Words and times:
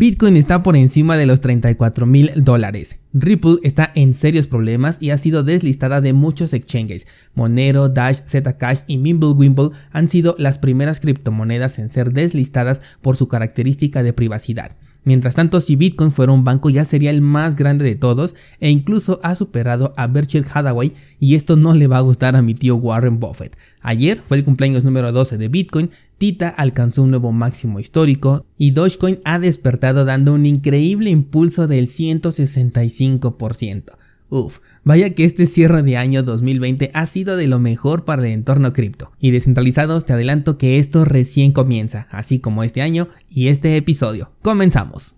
Bitcoin 0.00 0.38
está 0.38 0.62
por 0.62 0.78
encima 0.78 1.18
de 1.18 1.26
los 1.26 1.42
34 1.42 2.06
mil 2.06 2.30
dólares. 2.34 2.98
Ripple 3.12 3.58
está 3.64 3.92
en 3.94 4.14
serios 4.14 4.46
problemas 4.46 4.96
y 4.98 5.10
ha 5.10 5.18
sido 5.18 5.42
deslistada 5.42 6.00
de 6.00 6.14
muchos 6.14 6.54
exchanges. 6.54 7.06
Monero, 7.34 7.90
Dash, 7.90 8.20
Zcash 8.26 8.80
y 8.86 8.96
Mimblewimble 8.96 9.72
han 9.90 10.08
sido 10.08 10.36
las 10.38 10.58
primeras 10.58 11.00
criptomonedas 11.00 11.78
en 11.78 11.90
ser 11.90 12.14
deslistadas 12.14 12.80
por 13.02 13.18
su 13.18 13.28
característica 13.28 14.02
de 14.02 14.14
privacidad. 14.14 14.74
Mientras 15.04 15.34
tanto, 15.34 15.60
si 15.60 15.76
Bitcoin 15.76 16.12
fuera 16.12 16.32
un 16.32 16.44
banco 16.44 16.70
ya 16.70 16.86
sería 16.86 17.10
el 17.10 17.20
más 17.20 17.54
grande 17.54 17.84
de 17.84 17.94
todos 17.94 18.34
e 18.58 18.70
incluso 18.70 19.20
ha 19.22 19.34
superado 19.34 19.92
a 19.98 20.06
Berkshire 20.06 20.46
Hathaway 20.50 20.94
y 21.18 21.34
esto 21.34 21.56
no 21.56 21.74
le 21.74 21.86
va 21.88 21.98
a 21.98 22.02
gustar 22.02 22.36
a 22.36 22.42
mi 22.42 22.54
tío 22.54 22.76
Warren 22.76 23.20
Buffett. 23.20 23.56
Ayer 23.82 24.20
fue 24.26 24.38
el 24.38 24.44
cumpleaños 24.44 24.84
número 24.84 25.10
12 25.12 25.38
de 25.38 25.48
Bitcoin, 25.48 25.90
Tita 26.20 26.48
alcanzó 26.50 27.02
un 27.04 27.10
nuevo 27.12 27.32
máximo 27.32 27.80
histórico 27.80 28.44
y 28.58 28.72
Dogecoin 28.72 29.20
ha 29.24 29.38
despertado 29.38 30.04
dando 30.04 30.34
un 30.34 30.44
increíble 30.44 31.08
impulso 31.08 31.66
del 31.66 31.86
165%. 31.86 33.92
Uf, 34.28 34.58
vaya 34.84 35.14
que 35.14 35.24
este 35.24 35.46
cierre 35.46 35.82
de 35.82 35.96
año 35.96 36.22
2020 36.22 36.90
ha 36.92 37.06
sido 37.06 37.38
de 37.38 37.46
lo 37.46 37.58
mejor 37.58 38.04
para 38.04 38.20
el 38.20 38.34
entorno 38.34 38.74
cripto. 38.74 39.12
Y 39.18 39.30
descentralizados 39.30 40.04
te 40.04 40.12
adelanto 40.12 40.58
que 40.58 40.78
esto 40.78 41.06
recién 41.06 41.52
comienza, 41.52 42.06
así 42.10 42.38
como 42.38 42.64
este 42.64 42.82
año 42.82 43.08
y 43.30 43.48
este 43.48 43.78
episodio. 43.78 44.30
Comenzamos. 44.42 45.14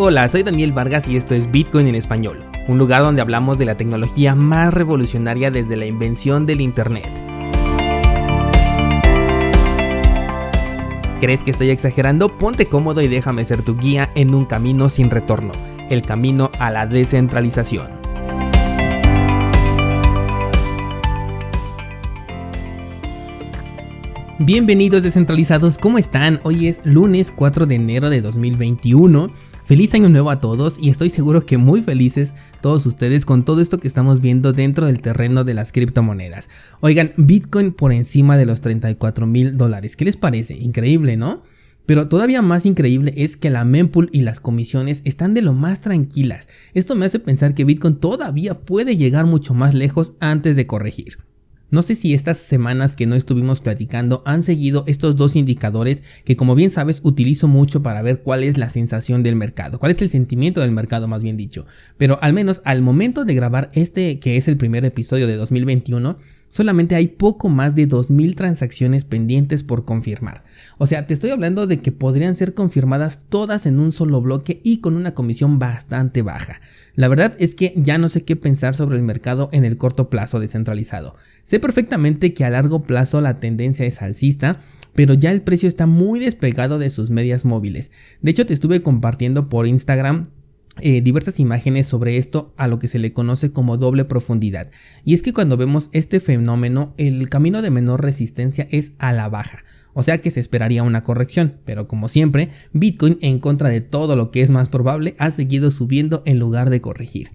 Hola, 0.00 0.28
soy 0.28 0.44
Daniel 0.44 0.70
Vargas 0.70 1.08
y 1.08 1.16
esto 1.16 1.34
es 1.34 1.50
Bitcoin 1.50 1.88
en 1.88 1.96
español, 1.96 2.44
un 2.68 2.78
lugar 2.78 3.02
donde 3.02 3.20
hablamos 3.20 3.58
de 3.58 3.64
la 3.64 3.76
tecnología 3.76 4.36
más 4.36 4.72
revolucionaria 4.72 5.50
desde 5.50 5.76
la 5.76 5.86
invención 5.86 6.46
del 6.46 6.60
Internet. 6.60 7.08
¿Crees 11.18 11.42
que 11.42 11.50
estoy 11.50 11.70
exagerando? 11.70 12.28
Ponte 12.28 12.66
cómodo 12.66 13.02
y 13.02 13.08
déjame 13.08 13.44
ser 13.44 13.62
tu 13.62 13.76
guía 13.76 14.08
en 14.14 14.36
un 14.36 14.44
camino 14.44 14.88
sin 14.88 15.10
retorno, 15.10 15.50
el 15.90 16.02
camino 16.02 16.52
a 16.60 16.70
la 16.70 16.86
descentralización. 16.86 17.88
Bienvenidos 24.38 25.02
descentralizados, 25.02 25.78
¿cómo 25.78 25.98
están? 25.98 26.38
Hoy 26.44 26.68
es 26.68 26.80
lunes 26.84 27.32
4 27.32 27.66
de 27.66 27.74
enero 27.74 28.08
de 28.08 28.20
2021 28.20 29.32
Feliz 29.68 29.92
año 29.92 30.08
nuevo 30.08 30.30
a 30.30 30.40
todos 30.40 30.78
y 30.80 30.88
estoy 30.88 31.10
seguro 31.10 31.44
que 31.44 31.58
muy 31.58 31.82
felices 31.82 32.32
todos 32.62 32.86
ustedes 32.86 33.26
con 33.26 33.44
todo 33.44 33.60
esto 33.60 33.78
que 33.78 33.86
estamos 33.86 34.22
viendo 34.22 34.54
dentro 34.54 34.86
del 34.86 35.02
terreno 35.02 35.44
de 35.44 35.52
las 35.52 35.72
criptomonedas. 35.72 36.48
Oigan, 36.80 37.12
Bitcoin 37.18 37.72
por 37.72 37.92
encima 37.92 38.38
de 38.38 38.46
los 38.46 38.62
34 38.62 39.26
mil 39.26 39.58
dólares. 39.58 39.94
¿Qué 39.94 40.06
les 40.06 40.16
parece? 40.16 40.56
Increíble, 40.56 41.18
¿no? 41.18 41.42
Pero 41.84 42.08
todavía 42.08 42.40
más 42.40 42.64
increíble 42.64 43.12
es 43.14 43.36
que 43.36 43.50
la 43.50 43.66
mempool 43.66 44.08
y 44.10 44.22
las 44.22 44.40
comisiones 44.40 45.02
están 45.04 45.34
de 45.34 45.42
lo 45.42 45.52
más 45.52 45.82
tranquilas. 45.82 46.48
Esto 46.72 46.94
me 46.94 47.04
hace 47.04 47.18
pensar 47.18 47.52
que 47.52 47.64
Bitcoin 47.64 47.96
todavía 47.96 48.60
puede 48.60 48.96
llegar 48.96 49.26
mucho 49.26 49.52
más 49.52 49.74
lejos 49.74 50.14
antes 50.18 50.56
de 50.56 50.66
corregir. 50.66 51.18
No 51.70 51.82
sé 51.82 51.94
si 51.94 52.14
estas 52.14 52.38
semanas 52.38 52.96
que 52.96 53.06
no 53.06 53.14
estuvimos 53.14 53.60
platicando 53.60 54.22
han 54.24 54.42
seguido 54.42 54.84
estos 54.86 55.16
dos 55.16 55.36
indicadores 55.36 56.02
que 56.24 56.34
como 56.34 56.54
bien 56.54 56.70
sabes 56.70 57.00
utilizo 57.04 57.46
mucho 57.46 57.82
para 57.82 58.00
ver 58.00 58.20
cuál 58.22 58.42
es 58.42 58.56
la 58.56 58.70
sensación 58.70 59.22
del 59.22 59.36
mercado, 59.36 59.78
cuál 59.78 59.92
es 59.92 60.00
el 60.00 60.08
sentimiento 60.08 60.62
del 60.62 60.72
mercado 60.72 61.08
más 61.08 61.22
bien 61.22 61.36
dicho. 61.36 61.66
Pero 61.98 62.18
al 62.22 62.32
menos 62.32 62.62
al 62.64 62.80
momento 62.80 63.26
de 63.26 63.34
grabar 63.34 63.68
este 63.74 64.18
que 64.18 64.38
es 64.38 64.48
el 64.48 64.56
primer 64.56 64.86
episodio 64.86 65.26
de 65.26 65.36
2021, 65.36 66.16
solamente 66.48 66.94
hay 66.94 67.08
poco 67.08 67.48
más 67.48 67.74
de 67.74 67.88
2.000 67.88 68.34
transacciones 68.36 69.04
pendientes 69.04 69.62
por 69.64 69.84
confirmar. 69.84 70.44
O 70.78 70.86
sea, 70.86 71.06
te 71.06 71.14
estoy 71.14 71.30
hablando 71.30 71.66
de 71.66 71.80
que 71.80 71.92
podrían 71.92 72.36
ser 72.36 72.54
confirmadas 72.54 73.20
todas 73.28 73.66
en 73.66 73.78
un 73.78 73.92
solo 73.92 74.20
bloque 74.20 74.60
y 74.64 74.78
con 74.78 74.96
una 74.96 75.14
comisión 75.14 75.58
bastante 75.58 76.22
baja. 76.22 76.60
La 76.94 77.08
verdad 77.08 77.34
es 77.38 77.54
que 77.54 77.72
ya 77.76 77.98
no 77.98 78.08
sé 78.08 78.24
qué 78.24 78.36
pensar 78.36 78.74
sobre 78.74 78.96
el 78.96 79.02
mercado 79.02 79.48
en 79.52 79.64
el 79.64 79.76
corto 79.76 80.10
plazo 80.10 80.40
descentralizado. 80.40 81.16
Sé 81.44 81.60
perfectamente 81.60 82.34
que 82.34 82.44
a 82.44 82.50
largo 82.50 82.82
plazo 82.82 83.20
la 83.20 83.34
tendencia 83.34 83.86
es 83.86 84.02
alcista, 84.02 84.60
pero 84.94 85.14
ya 85.14 85.30
el 85.30 85.42
precio 85.42 85.68
está 85.68 85.86
muy 85.86 86.18
despegado 86.18 86.78
de 86.78 86.90
sus 86.90 87.10
medias 87.10 87.44
móviles. 87.44 87.92
De 88.20 88.32
hecho, 88.32 88.46
te 88.46 88.54
estuve 88.54 88.82
compartiendo 88.82 89.48
por 89.48 89.66
Instagram 89.66 90.30
eh, 90.80 91.00
diversas 91.00 91.40
imágenes 91.40 91.86
sobre 91.86 92.16
esto 92.16 92.52
a 92.56 92.68
lo 92.68 92.78
que 92.78 92.88
se 92.88 92.98
le 92.98 93.12
conoce 93.12 93.52
como 93.52 93.76
doble 93.76 94.04
profundidad. 94.04 94.70
Y 95.04 95.14
es 95.14 95.22
que 95.22 95.32
cuando 95.32 95.56
vemos 95.56 95.88
este 95.92 96.20
fenómeno, 96.20 96.94
el 96.96 97.28
camino 97.28 97.62
de 97.62 97.70
menor 97.70 98.02
resistencia 98.02 98.66
es 98.70 98.92
a 98.98 99.12
la 99.12 99.28
baja. 99.28 99.64
O 99.94 100.02
sea 100.02 100.18
que 100.18 100.30
se 100.30 100.40
esperaría 100.40 100.82
una 100.82 101.02
corrección, 101.02 101.56
pero 101.64 101.88
como 101.88 102.08
siempre, 102.08 102.50
Bitcoin 102.72 103.18
en 103.20 103.40
contra 103.40 103.68
de 103.68 103.80
todo 103.80 104.14
lo 104.14 104.30
que 104.30 104.42
es 104.42 104.50
más 104.50 104.68
probable 104.68 105.14
ha 105.18 105.30
seguido 105.30 105.70
subiendo 105.70 106.22
en 106.24 106.38
lugar 106.38 106.70
de 106.70 106.80
corregir. 106.80 107.30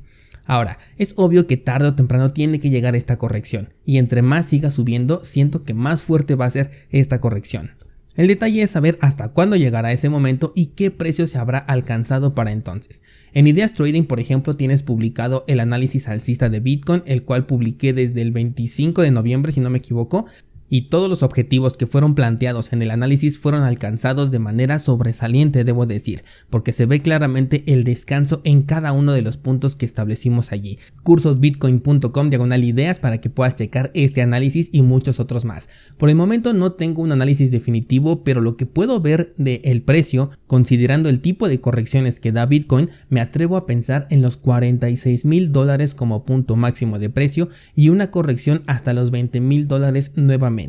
Ahora, 0.46 0.78
es 0.98 1.14
obvio 1.18 1.48
que 1.48 1.58
tarde 1.58 1.88
o 1.88 1.96
temprano 1.96 2.32
tiene 2.32 2.60
que 2.60 2.70
llegar 2.70 2.96
esta 2.96 3.18
corrección, 3.18 3.74
y 3.86 3.98
entre 3.98 4.22
más 4.22 4.46
siga 4.46 4.72
subiendo, 4.72 5.24
siento 5.24 5.64
que 5.64 5.74
más 5.74 6.02
fuerte 6.02 6.36
va 6.36 6.46
a 6.46 6.52
ser 6.52 6.72
esta 6.90 7.20
corrección. 7.20 7.72
El 8.16 8.28
detalle 8.28 8.62
es 8.62 8.70
saber 8.70 9.00
hasta 9.02 9.30
cuándo 9.30 9.56
llegará 9.56 9.92
ese 9.92 10.08
momento 10.08 10.54
y 10.56 10.68
qué 10.68 10.92
precio 10.92 11.26
se 11.26 11.40
habrá 11.40 11.58
alcanzado 11.58 12.36
para 12.36 12.52
entonces. 12.52 13.02
En 13.34 13.48
Ideas 13.48 13.74
Trading, 13.74 14.04
por 14.04 14.20
ejemplo, 14.20 14.56
tienes 14.56 14.84
publicado 14.84 15.44
el 15.48 15.60
análisis 15.60 16.08
alcista 16.08 16.50
de 16.50 16.60
Bitcoin, 16.60 17.02
el 17.08 17.24
cual 17.24 17.48
publiqué 17.48 17.92
desde 17.92 18.22
el 18.22 18.32
25 18.32 19.02
de 19.02 19.10
noviembre, 19.10 19.52
si 19.52 19.62
no 19.62 19.72
me 19.72 19.80
equivoco, 19.80 20.28
y 20.74 20.90
todos 20.90 21.08
los 21.08 21.22
objetivos 21.22 21.78
que 21.78 21.86
fueron 21.86 22.16
planteados 22.16 22.74
en 22.74 22.82
el 22.82 22.90
análisis 22.90 23.38
fueron 23.38 23.62
alcanzados 23.62 24.32
de 24.32 24.40
manera 24.40 24.80
sobresaliente, 24.80 25.64
debo 25.64 25.86
decir, 25.86 26.24
porque 26.50 26.74
se 26.74 26.88
ve 26.88 27.00
claramente 27.00 27.64
el 27.68 27.84
descanso 27.84 28.42
en 28.44 28.64
cada 28.64 28.92
uno 28.92 29.12
de 29.12 29.22
los 29.22 29.38
puntos 29.38 29.76
que 29.76 29.86
establecimos 29.86 30.52
allí. 30.52 30.80
Cursosbitcoin.com 31.04 32.32
diagonal 32.32 32.64
ideas 32.64 32.98
para 32.98 33.22
que 33.22 33.30
puedas 33.30 33.54
checar 33.54 33.92
este 33.94 34.24
análisis 34.24 34.70
y 34.72 34.82
muchos 34.82 35.20
otros 35.20 35.46
más. 35.46 35.70
Por 36.00 36.10
el 36.10 36.16
momento 36.16 36.54
no 36.54 36.72
tengo 36.72 37.04
un 37.04 37.12
análisis 37.12 37.52
definitivo, 37.52 38.24
pero 38.24 38.42
lo 38.42 38.58
que 38.58 38.66
puedo 38.66 39.00
ver 39.00 39.36
del 39.38 39.62
el 39.64 39.84
precio, 39.84 40.32
considerando 40.48 41.08
el 41.08 41.20
tipo 41.20 41.50
de 41.50 41.62
correcciones 41.62 42.20
que 42.20 42.32
da 42.32 42.48
Bitcoin, 42.48 42.90
me 43.10 43.22
atrevo 43.22 43.58
a 43.58 43.68
pensar 43.68 44.08
en 44.10 44.24
los 44.24 44.38
46 44.38 45.24
mil 45.24 45.52
dólares 45.52 45.94
como 45.94 46.26
punto 46.26 46.56
máximo 46.56 46.98
de 46.98 47.12
precio 47.12 47.50
y 47.76 47.90
una 47.90 48.10
corrección 48.10 48.64
hasta 48.66 48.94
los 48.94 49.12
20 49.12 49.40
mil 49.40 49.68
dólares 49.68 50.12
nuevamente. 50.16 50.63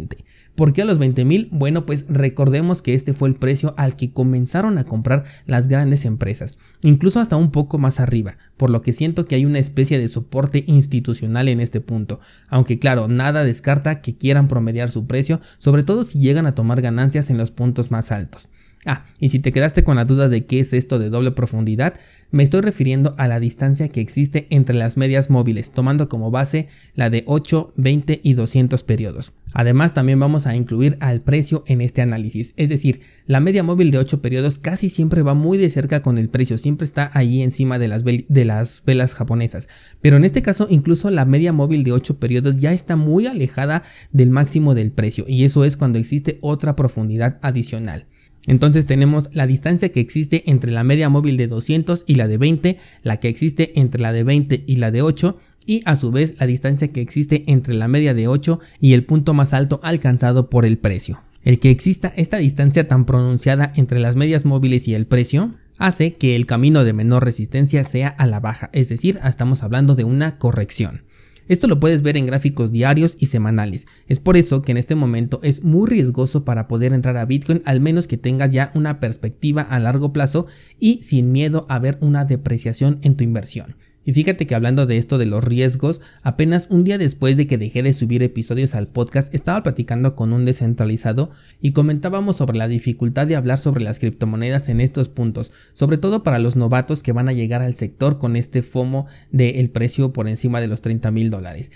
¿Por 0.55 0.73
qué 0.73 0.83
a 0.83 0.85
los 0.85 0.99
20 0.99 1.25
mil? 1.25 1.49
Bueno, 1.51 1.85
pues 1.85 2.05
recordemos 2.09 2.81
que 2.81 2.95
este 2.95 3.13
fue 3.13 3.29
el 3.29 3.35
precio 3.35 3.75
al 3.77 3.97
que 3.97 4.13
comenzaron 4.13 4.79
a 4.79 4.85
comprar 4.85 5.25
las 5.47 5.67
grandes 5.67 6.05
empresas, 6.05 6.59
incluso 6.83 7.19
hasta 7.19 7.37
un 7.37 7.51
poco 7.51 7.79
más 7.79 7.99
arriba, 7.99 8.37
por 8.57 8.71
lo 8.71 8.81
que 8.81 8.93
siento 8.93 9.27
que 9.27 9.35
hay 9.35 9.47
una 9.47 9.59
especie 9.59 9.99
de 9.99 10.07
soporte 10.07 10.63
institucional 10.69 11.49
en 11.49 11.61
este 11.61 11.81
punto, 11.81 12.21
aunque 12.49 12.79
claro, 12.79 13.09
nada 13.09 13.43
descarta 13.43 14.01
que 14.01 14.17
quieran 14.17 14.47
promediar 14.47 14.93
su 14.93 15.07
precio, 15.07 15.41
sobre 15.59 15.83
todo 15.83 16.05
si 16.05 16.21
llegan 16.21 16.47
a 16.47 16.55
tomar 16.55 16.83
ganancias 16.83 17.31
en 17.31 17.39
los 17.39 17.51
puntos 17.51 17.91
más 17.91 18.13
altos. 18.13 18.49
Ah, 18.87 19.07
y 19.19 19.31
si 19.31 19.39
te 19.39 19.53
quedaste 19.53 19.83
con 19.83 19.97
la 19.97 20.05
duda 20.05 20.29
de 20.29 20.45
qué 20.45 20.61
es 20.61 20.73
esto 20.73 20.99
de 20.99 21.11
doble 21.11 21.31
profundidad, 21.31 21.95
me 22.35 22.43
estoy 22.43 22.63
refiriendo 22.63 23.15
a 23.17 23.29
la 23.29 23.39
distancia 23.39 23.89
que 23.89 24.01
existe 24.01 24.49
entre 24.51 24.75
las 24.75 24.97
medias 24.97 25.31
móviles, 25.31 25.71
tomando 25.71 26.09
como 26.09 26.33
base 26.33 26.69
la 26.97 27.09
de 27.09 27.23
8, 27.27 27.73
20 27.77 28.21
y 28.25 28.35
200 28.35 28.83
periodos. 28.83 29.33
Además, 29.53 29.95
también 29.95 30.19
vamos 30.19 30.49
a 30.49 30.57
incluir 30.57 30.97
al 30.99 31.21
precio 31.21 31.63
en 31.69 31.81
este 31.81 32.03
análisis, 32.03 32.53
es 32.57 32.69
decir, 32.69 33.03
la 33.27 33.39
media 33.39 33.63
móvil 33.63 33.93
de 33.93 33.99
8 33.99 34.21
periodos 34.21 34.59
casi 34.59 34.89
siempre 34.89 35.23
va 35.23 35.35
muy 35.35 35.59
de 35.59 35.71
cerca 35.71 36.03
con 36.03 36.19
el 36.19 36.29
precio, 36.29 36.59
siempre 36.59 36.85
está 36.85 37.09
ahí 37.15 37.41
encima 37.41 37.79
de 37.79 37.87
las, 37.87 38.03
de 38.05 38.45
las 38.45 38.83
velas 38.85 39.15
japonesas. 39.15 39.69
Pero 40.01 40.17
en 40.17 40.25
este 40.25 40.43
caso, 40.43 40.67
incluso 40.69 41.11
la 41.11 41.25
media 41.25 41.53
móvil 41.53 41.85
de 41.85 41.93
8 41.93 42.19
periodos 42.19 42.57
ya 42.57 42.73
está 42.73 42.97
muy 42.97 43.29
alejada 43.29 43.85
del 44.11 44.31
máximo 44.31 44.75
del 44.75 44.91
precio, 44.91 45.25
y 45.29 45.45
eso 45.45 45.65
es 45.65 45.77
cuando 45.77 46.01
existe 46.01 46.39
otra 46.41 46.75
profundidad 46.75 47.39
adicional. 47.43 48.07
Entonces 48.47 48.87
tenemos 48.87 49.29
la 49.33 49.47
distancia 49.47 49.91
que 49.91 50.01
existe 50.01 50.43
entre 50.47 50.71
la 50.71 50.85
media 50.85 51.09
móvil 51.09 51.37
de 51.37 51.47
200 51.47 52.05
y 52.07 52.17
la 52.17 52.29
de 52.29 52.37
20, 52.37 52.79
la 53.03 53.19
que 53.19 53.29
existe 53.29 53.79
entre 53.79 54.03
la 54.03 54.13
de 54.13 54.23
20 54.23 54.65
y 54.67 54.77
la 54.77 54.91
de 54.91 55.03
8 55.03 55.39
y 55.67 55.83
a 55.87 55.97
su 55.97 56.11
vez 56.11 56.35
la 56.39 56.47
distancia 56.47 56.93
que 56.93 57.01
existe 57.01 57.45
entre 57.47 57.75
la 57.75 57.89
media 57.89 58.13
de 58.13 58.29
8 58.29 58.61
y 58.81 58.93
el 58.93 59.05
punto 59.05 59.33
más 59.33 59.55
alto 59.55 59.81
alcanzado 59.83 60.51
por 60.51 60.67
el 60.67 60.79
precio. 60.79 61.23
El 61.43 61.59
que 61.59 61.71
exista 61.71 62.13
esta 62.17 62.39
distancia 62.39 62.89
tan 62.89 63.05
pronunciada 63.05 63.73
entre 63.77 63.99
las 63.99 64.17
medias 64.17 64.45
móviles 64.45 64.89
y 64.89 64.95
el 64.95 65.07
precio 65.07 65.51
hace 65.79 66.15
que 66.15 66.37
el 66.37 66.47
camino 66.47 66.85
de 66.85 66.93
menor 66.93 67.25
resistencia 67.25 67.85
sea 67.85 68.09
a 68.09 68.27
la 68.27 68.41
baja, 68.41 68.71
es 68.73 68.89
decir, 68.89 69.19
estamos 69.25 69.63
hablando 69.63 69.95
de 69.95 70.05
una 70.05 70.39
corrección. 70.39 71.03
Esto 71.47 71.67
lo 71.67 71.81
puedes 71.81 72.03
ver 72.03 72.17
en 72.17 72.27
gráficos 72.27 72.71
diarios 72.71 73.17
y 73.19 73.27
semanales. 73.27 73.87
Es 74.09 74.21
por 74.21 74.37
eso 74.37 74.63
que 74.63 74.73
en 74.73 74.79
este 74.79 74.95
momento 74.95 75.41
es 75.43 75.63
muy 75.63 75.89
riesgoso 75.89 76.45
para 76.45 76.69
poder 76.69 76.93
entrar 76.93 77.17
a 77.17 77.25
Bitcoin 77.25 77.63
al 77.65 77.81
menos 77.81 78.07
que 78.07 78.17
tengas 78.17 78.51
ya 78.51 78.71
una 78.75 79.01
perspectiva 79.01 79.63
a 79.63 79.79
largo 79.79 80.13
plazo 80.13 80.47
y 80.79 81.03
sin 81.03 81.33
miedo 81.33 81.67
a 81.69 81.79
ver 81.79 81.99
una 82.01 82.25
depreciación 82.25 82.99
en 83.03 83.17
tu 83.17 83.25
inversión. 83.25 83.77
Y 84.05 84.13
fíjate 84.13 84.47
que 84.47 84.55
hablando 84.55 84.87
de 84.87 84.99
esto 84.99 85.19
de 85.19 85.27
los 85.27 85.43
riesgos, 85.43 86.01
apenas 86.23 86.69
un 86.71 86.85
día 86.85 86.99
después 86.99 87.37
de 87.37 87.47
que 87.47 87.59
dejé 87.59 87.83
de 87.83 87.93
subir 87.93 88.23
episodios 88.23 88.75
al 88.75 88.89
podcast, 88.89 89.35
estaba 89.35 89.63
platicando 89.63 90.15
con 90.15 90.33
un 90.33 90.45
descentralizado 90.45 91.31
y 91.61 91.73
comentábamos 91.73 92.37
sobre 92.37 92.59
la 92.59 92.69
dificultad 92.69 93.27
de 93.27 93.37
hablar 93.37 93.59
sobre 93.59 93.83
las 93.83 93.99
criptomonedas 93.99 94.69
en 94.69 94.81
estos 94.81 95.09
puntos, 95.09 95.53
sobre 95.73 95.99
todo 95.99 96.23
para 96.23 96.39
los 96.39 96.57
novatos 96.57 97.03
que 97.03 97.13
van 97.13 97.29
a 97.29 97.33
llegar 97.33 97.63
al 97.63 97.75
sector 97.75 98.19
con 98.19 98.37
este 98.37 98.63
FOMO 98.63 99.07
del 99.31 99.71
precio 99.71 100.13
por 100.13 100.29
encima 100.29 100.61
de 100.61 100.69
los 100.69 100.83
30 100.83 101.11
mil 101.11 101.31
dólares. 101.31 101.71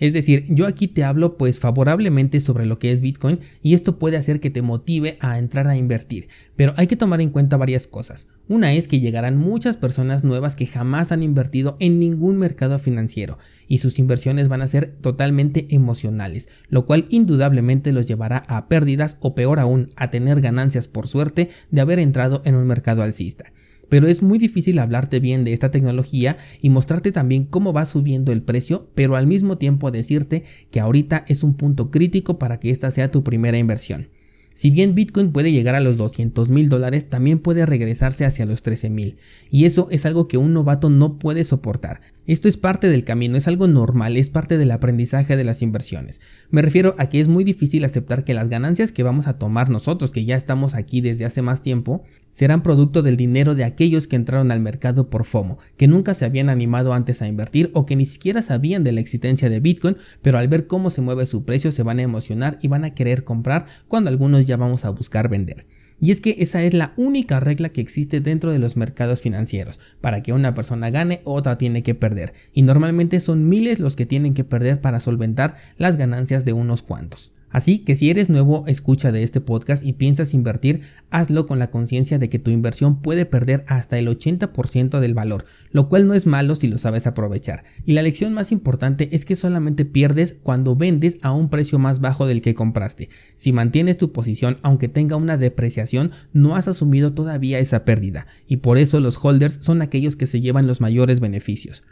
Es 0.00 0.14
decir, 0.14 0.46
yo 0.48 0.66
aquí 0.66 0.88
te 0.88 1.04
hablo 1.04 1.36
pues 1.36 1.60
favorablemente 1.60 2.40
sobre 2.40 2.64
lo 2.64 2.78
que 2.78 2.90
es 2.90 3.02
Bitcoin 3.02 3.40
y 3.62 3.74
esto 3.74 3.98
puede 3.98 4.16
hacer 4.16 4.40
que 4.40 4.50
te 4.50 4.62
motive 4.62 5.18
a 5.20 5.38
entrar 5.38 5.68
a 5.68 5.76
invertir, 5.76 6.28
pero 6.56 6.72
hay 6.76 6.86
que 6.86 6.96
tomar 6.96 7.20
en 7.20 7.30
cuenta 7.30 7.58
varias 7.58 7.86
cosas. 7.86 8.26
Una 8.48 8.72
es 8.72 8.88
que 8.88 8.98
llegarán 8.98 9.36
muchas 9.36 9.76
personas 9.76 10.24
nuevas 10.24 10.56
que 10.56 10.66
jamás 10.66 11.12
han 11.12 11.22
invertido 11.22 11.76
en 11.80 12.00
ningún 12.00 12.38
mercado 12.38 12.78
financiero 12.78 13.38
y 13.68 13.78
sus 13.78 13.98
inversiones 13.98 14.48
van 14.48 14.62
a 14.62 14.68
ser 14.68 14.96
totalmente 15.02 15.66
emocionales, 15.70 16.48
lo 16.68 16.86
cual 16.86 17.06
indudablemente 17.10 17.92
los 17.92 18.06
llevará 18.06 18.38
a 18.48 18.68
pérdidas 18.68 19.18
o 19.20 19.34
peor 19.34 19.60
aún 19.60 19.90
a 19.96 20.10
tener 20.10 20.40
ganancias 20.40 20.88
por 20.88 21.06
suerte 21.08 21.50
de 21.70 21.80
haber 21.80 21.98
entrado 21.98 22.40
en 22.46 22.54
un 22.54 22.66
mercado 22.66 23.02
alcista 23.02 23.52
pero 23.90 24.06
es 24.08 24.22
muy 24.22 24.38
difícil 24.38 24.78
hablarte 24.78 25.20
bien 25.20 25.44
de 25.44 25.52
esta 25.52 25.70
tecnología 25.70 26.38
y 26.62 26.70
mostrarte 26.70 27.12
también 27.12 27.44
cómo 27.44 27.74
va 27.74 27.84
subiendo 27.84 28.32
el 28.32 28.40
precio, 28.40 28.88
pero 28.94 29.16
al 29.16 29.26
mismo 29.26 29.58
tiempo 29.58 29.90
decirte 29.90 30.44
que 30.70 30.80
ahorita 30.80 31.26
es 31.28 31.42
un 31.42 31.54
punto 31.54 31.90
crítico 31.90 32.38
para 32.38 32.58
que 32.58 32.70
esta 32.70 32.90
sea 32.90 33.10
tu 33.10 33.22
primera 33.22 33.58
inversión. 33.58 34.08
Si 34.54 34.70
bien 34.70 34.94
Bitcoin 34.94 35.32
puede 35.32 35.52
llegar 35.52 35.74
a 35.74 35.80
los 35.80 35.96
200 35.96 36.50
mil 36.50 36.68
dólares, 36.68 37.08
también 37.08 37.38
puede 37.38 37.64
regresarse 37.66 38.24
hacia 38.24 38.46
los 38.46 38.62
13 38.62 38.90
mil. 38.90 39.16
Y 39.50 39.64
eso 39.64 39.88
es 39.90 40.04
algo 40.04 40.28
que 40.28 40.36
un 40.36 40.52
novato 40.52 40.90
no 40.90 41.18
puede 41.18 41.44
soportar. 41.44 42.00
Esto 42.30 42.46
es 42.46 42.56
parte 42.56 42.88
del 42.88 43.02
camino, 43.02 43.36
es 43.36 43.48
algo 43.48 43.66
normal, 43.66 44.16
es 44.16 44.30
parte 44.30 44.56
del 44.56 44.70
aprendizaje 44.70 45.36
de 45.36 45.42
las 45.42 45.62
inversiones. 45.62 46.20
Me 46.48 46.62
refiero 46.62 46.94
a 46.96 47.08
que 47.08 47.18
es 47.18 47.26
muy 47.26 47.42
difícil 47.42 47.84
aceptar 47.84 48.22
que 48.22 48.34
las 48.34 48.48
ganancias 48.48 48.92
que 48.92 49.02
vamos 49.02 49.26
a 49.26 49.36
tomar 49.36 49.68
nosotros, 49.68 50.12
que 50.12 50.24
ya 50.24 50.36
estamos 50.36 50.76
aquí 50.76 51.00
desde 51.00 51.24
hace 51.24 51.42
más 51.42 51.60
tiempo, 51.60 52.04
serán 52.30 52.62
producto 52.62 53.02
del 53.02 53.16
dinero 53.16 53.56
de 53.56 53.64
aquellos 53.64 54.06
que 54.06 54.14
entraron 54.14 54.52
al 54.52 54.60
mercado 54.60 55.10
por 55.10 55.24
FOMO, 55.24 55.58
que 55.76 55.88
nunca 55.88 56.14
se 56.14 56.24
habían 56.24 56.50
animado 56.50 56.94
antes 56.94 57.20
a 57.20 57.26
invertir 57.26 57.72
o 57.74 57.84
que 57.84 57.96
ni 57.96 58.06
siquiera 58.06 58.42
sabían 58.42 58.84
de 58.84 58.92
la 58.92 59.00
existencia 59.00 59.50
de 59.50 59.58
Bitcoin, 59.58 59.96
pero 60.22 60.38
al 60.38 60.46
ver 60.46 60.68
cómo 60.68 60.90
se 60.90 61.00
mueve 61.00 61.26
su 61.26 61.44
precio 61.44 61.72
se 61.72 61.82
van 61.82 61.98
a 61.98 62.02
emocionar 62.02 62.60
y 62.62 62.68
van 62.68 62.84
a 62.84 62.94
querer 62.94 63.24
comprar 63.24 63.66
cuando 63.88 64.08
algunos 64.08 64.46
ya 64.46 64.56
vamos 64.56 64.84
a 64.84 64.90
buscar 64.90 65.28
vender. 65.28 65.66
Y 66.00 66.10
es 66.10 66.20
que 66.20 66.36
esa 66.38 66.62
es 66.62 66.74
la 66.74 66.92
única 66.96 67.40
regla 67.40 67.68
que 67.68 67.80
existe 67.80 68.20
dentro 68.20 68.50
de 68.50 68.58
los 68.58 68.76
mercados 68.76 69.20
financieros. 69.20 69.80
Para 70.00 70.22
que 70.22 70.32
una 70.32 70.54
persona 70.54 70.90
gane, 70.90 71.20
otra 71.24 71.58
tiene 71.58 71.82
que 71.82 71.94
perder. 71.94 72.32
Y 72.52 72.62
normalmente 72.62 73.20
son 73.20 73.48
miles 73.48 73.80
los 73.80 73.96
que 73.96 74.06
tienen 74.06 74.34
que 74.34 74.44
perder 74.44 74.80
para 74.80 75.00
solventar 75.00 75.56
las 75.76 75.96
ganancias 75.96 76.44
de 76.44 76.52
unos 76.52 76.82
cuantos. 76.82 77.32
Así 77.50 77.80
que 77.80 77.96
si 77.96 78.10
eres 78.10 78.28
nuevo 78.28 78.64
escucha 78.66 79.10
de 79.12 79.22
este 79.22 79.40
podcast 79.40 79.84
y 79.84 79.92
piensas 79.92 80.34
invertir, 80.34 80.82
hazlo 81.10 81.46
con 81.46 81.58
la 81.58 81.70
conciencia 81.70 82.18
de 82.18 82.28
que 82.28 82.38
tu 82.38 82.50
inversión 82.50 83.02
puede 83.02 83.26
perder 83.26 83.64
hasta 83.66 83.98
el 83.98 84.08
80% 84.08 85.00
del 85.00 85.14
valor, 85.14 85.44
lo 85.72 85.88
cual 85.88 86.06
no 86.06 86.14
es 86.14 86.26
malo 86.26 86.54
si 86.54 86.68
lo 86.68 86.78
sabes 86.78 87.06
aprovechar. 87.06 87.64
Y 87.84 87.94
la 87.94 88.02
lección 88.02 88.32
más 88.32 88.52
importante 88.52 89.08
es 89.12 89.24
que 89.24 89.36
solamente 89.36 89.84
pierdes 89.84 90.36
cuando 90.42 90.76
vendes 90.76 91.18
a 91.22 91.32
un 91.32 91.50
precio 91.50 91.78
más 91.78 92.00
bajo 92.00 92.26
del 92.26 92.42
que 92.42 92.54
compraste. 92.54 93.08
Si 93.34 93.52
mantienes 93.52 93.96
tu 93.96 94.12
posición 94.12 94.56
aunque 94.62 94.88
tenga 94.88 95.16
una 95.16 95.36
depreciación, 95.36 96.12
no 96.32 96.54
has 96.54 96.68
asumido 96.68 97.14
todavía 97.14 97.58
esa 97.58 97.84
pérdida, 97.84 98.26
y 98.46 98.58
por 98.58 98.78
eso 98.78 99.00
los 99.00 99.18
holders 99.22 99.58
son 99.60 99.82
aquellos 99.82 100.16
que 100.16 100.26
se 100.26 100.40
llevan 100.40 100.66
los 100.66 100.80
mayores 100.80 101.20
beneficios. 101.20 101.82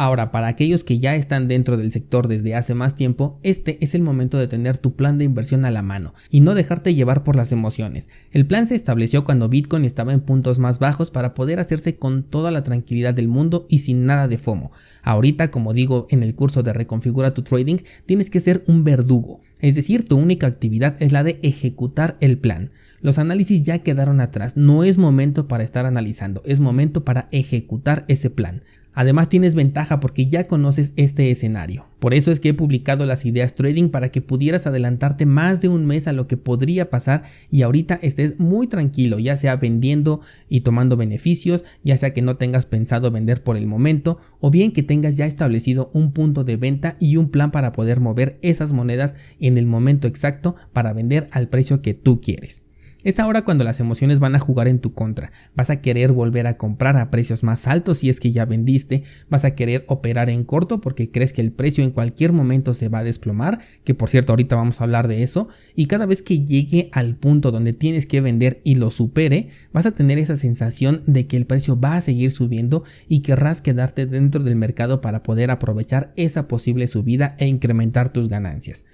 Ahora, 0.00 0.30
para 0.30 0.46
aquellos 0.46 0.84
que 0.84 1.00
ya 1.00 1.16
están 1.16 1.48
dentro 1.48 1.76
del 1.76 1.90
sector 1.90 2.28
desde 2.28 2.54
hace 2.54 2.72
más 2.72 2.94
tiempo, 2.94 3.40
este 3.42 3.78
es 3.80 3.96
el 3.96 4.02
momento 4.02 4.38
de 4.38 4.46
tener 4.46 4.78
tu 4.78 4.94
plan 4.94 5.18
de 5.18 5.24
inversión 5.24 5.64
a 5.64 5.72
la 5.72 5.82
mano 5.82 6.14
y 6.30 6.38
no 6.38 6.54
dejarte 6.54 6.94
llevar 6.94 7.24
por 7.24 7.34
las 7.34 7.50
emociones. 7.50 8.08
El 8.30 8.46
plan 8.46 8.68
se 8.68 8.76
estableció 8.76 9.24
cuando 9.24 9.48
Bitcoin 9.48 9.84
estaba 9.84 10.12
en 10.12 10.20
puntos 10.20 10.60
más 10.60 10.78
bajos 10.78 11.10
para 11.10 11.34
poder 11.34 11.58
hacerse 11.58 11.96
con 11.96 12.22
toda 12.22 12.52
la 12.52 12.62
tranquilidad 12.62 13.12
del 13.12 13.26
mundo 13.26 13.66
y 13.68 13.80
sin 13.80 14.06
nada 14.06 14.28
de 14.28 14.38
FOMO. 14.38 14.70
Ahorita, 15.02 15.50
como 15.50 15.72
digo 15.72 16.06
en 16.10 16.22
el 16.22 16.36
curso 16.36 16.62
de 16.62 16.74
Reconfigura 16.74 17.34
tu 17.34 17.42
Trading, 17.42 17.78
tienes 18.06 18.30
que 18.30 18.38
ser 18.38 18.62
un 18.68 18.84
verdugo, 18.84 19.40
es 19.58 19.74
decir, 19.74 20.04
tu 20.04 20.16
única 20.16 20.46
actividad 20.46 20.94
es 21.00 21.10
la 21.10 21.24
de 21.24 21.40
ejecutar 21.42 22.16
el 22.20 22.38
plan. 22.38 22.70
Los 23.00 23.18
análisis 23.18 23.62
ya 23.62 23.78
quedaron 23.78 24.20
atrás, 24.20 24.56
no 24.56 24.82
es 24.82 24.98
momento 24.98 25.46
para 25.46 25.62
estar 25.64 25.86
analizando, 25.86 26.42
es 26.44 26.58
momento 26.58 27.04
para 27.04 27.28
ejecutar 27.30 28.04
ese 28.08 28.28
plan. 28.28 28.62
Además 28.98 29.28
tienes 29.28 29.54
ventaja 29.54 30.00
porque 30.00 30.26
ya 30.26 30.48
conoces 30.48 30.92
este 30.96 31.30
escenario. 31.30 31.86
Por 32.00 32.14
eso 32.14 32.32
es 32.32 32.40
que 32.40 32.48
he 32.48 32.54
publicado 32.54 33.06
las 33.06 33.24
ideas 33.24 33.54
trading 33.54 33.90
para 33.90 34.10
que 34.10 34.22
pudieras 34.22 34.66
adelantarte 34.66 35.24
más 35.24 35.60
de 35.60 35.68
un 35.68 35.86
mes 35.86 36.08
a 36.08 36.12
lo 36.12 36.26
que 36.26 36.36
podría 36.36 36.90
pasar 36.90 37.22
y 37.48 37.62
ahorita 37.62 38.00
estés 38.02 38.40
muy 38.40 38.66
tranquilo, 38.66 39.20
ya 39.20 39.36
sea 39.36 39.54
vendiendo 39.54 40.20
y 40.48 40.62
tomando 40.62 40.96
beneficios, 40.96 41.62
ya 41.84 41.96
sea 41.96 42.12
que 42.12 42.22
no 42.22 42.38
tengas 42.38 42.66
pensado 42.66 43.12
vender 43.12 43.44
por 43.44 43.56
el 43.56 43.68
momento 43.68 44.18
o 44.40 44.50
bien 44.50 44.72
que 44.72 44.82
tengas 44.82 45.16
ya 45.16 45.26
establecido 45.26 45.90
un 45.94 46.10
punto 46.10 46.42
de 46.42 46.56
venta 46.56 46.96
y 46.98 47.18
un 47.18 47.30
plan 47.30 47.52
para 47.52 47.70
poder 47.70 48.00
mover 48.00 48.40
esas 48.42 48.72
monedas 48.72 49.14
en 49.38 49.58
el 49.58 49.66
momento 49.66 50.08
exacto 50.08 50.56
para 50.72 50.92
vender 50.92 51.28
al 51.30 51.46
precio 51.46 51.82
que 51.82 51.94
tú 51.94 52.20
quieres. 52.20 52.64
Es 53.08 53.18
ahora 53.18 53.42
cuando 53.42 53.64
las 53.64 53.80
emociones 53.80 54.18
van 54.18 54.34
a 54.34 54.38
jugar 54.38 54.68
en 54.68 54.80
tu 54.80 54.92
contra. 54.92 55.32
Vas 55.56 55.70
a 55.70 55.80
querer 55.80 56.12
volver 56.12 56.46
a 56.46 56.58
comprar 56.58 56.98
a 56.98 57.10
precios 57.10 57.42
más 57.42 57.66
altos 57.66 57.96
si 57.96 58.10
es 58.10 58.20
que 58.20 58.32
ya 58.32 58.44
vendiste. 58.44 59.02
Vas 59.30 59.46
a 59.46 59.54
querer 59.54 59.86
operar 59.88 60.28
en 60.28 60.44
corto 60.44 60.82
porque 60.82 61.10
crees 61.10 61.32
que 61.32 61.40
el 61.40 61.50
precio 61.50 61.82
en 61.82 61.90
cualquier 61.90 62.34
momento 62.34 62.74
se 62.74 62.90
va 62.90 62.98
a 62.98 63.04
desplomar. 63.04 63.60
Que 63.84 63.94
por 63.94 64.10
cierto 64.10 64.34
ahorita 64.34 64.56
vamos 64.56 64.78
a 64.78 64.84
hablar 64.84 65.08
de 65.08 65.22
eso. 65.22 65.48
Y 65.74 65.86
cada 65.86 66.04
vez 66.04 66.20
que 66.20 66.44
llegue 66.44 66.90
al 66.92 67.16
punto 67.16 67.50
donde 67.50 67.72
tienes 67.72 68.04
que 68.04 68.20
vender 68.20 68.60
y 68.62 68.74
lo 68.74 68.90
supere, 68.90 69.48
vas 69.72 69.86
a 69.86 69.92
tener 69.92 70.18
esa 70.18 70.36
sensación 70.36 71.02
de 71.06 71.26
que 71.26 71.38
el 71.38 71.46
precio 71.46 71.80
va 71.80 71.96
a 71.96 72.02
seguir 72.02 72.30
subiendo 72.30 72.84
y 73.08 73.22
querrás 73.22 73.62
quedarte 73.62 74.04
dentro 74.04 74.44
del 74.44 74.56
mercado 74.56 75.00
para 75.00 75.22
poder 75.22 75.50
aprovechar 75.50 76.12
esa 76.16 76.46
posible 76.46 76.86
subida 76.86 77.36
e 77.38 77.46
incrementar 77.46 78.12
tus 78.12 78.28
ganancias. 78.28 78.84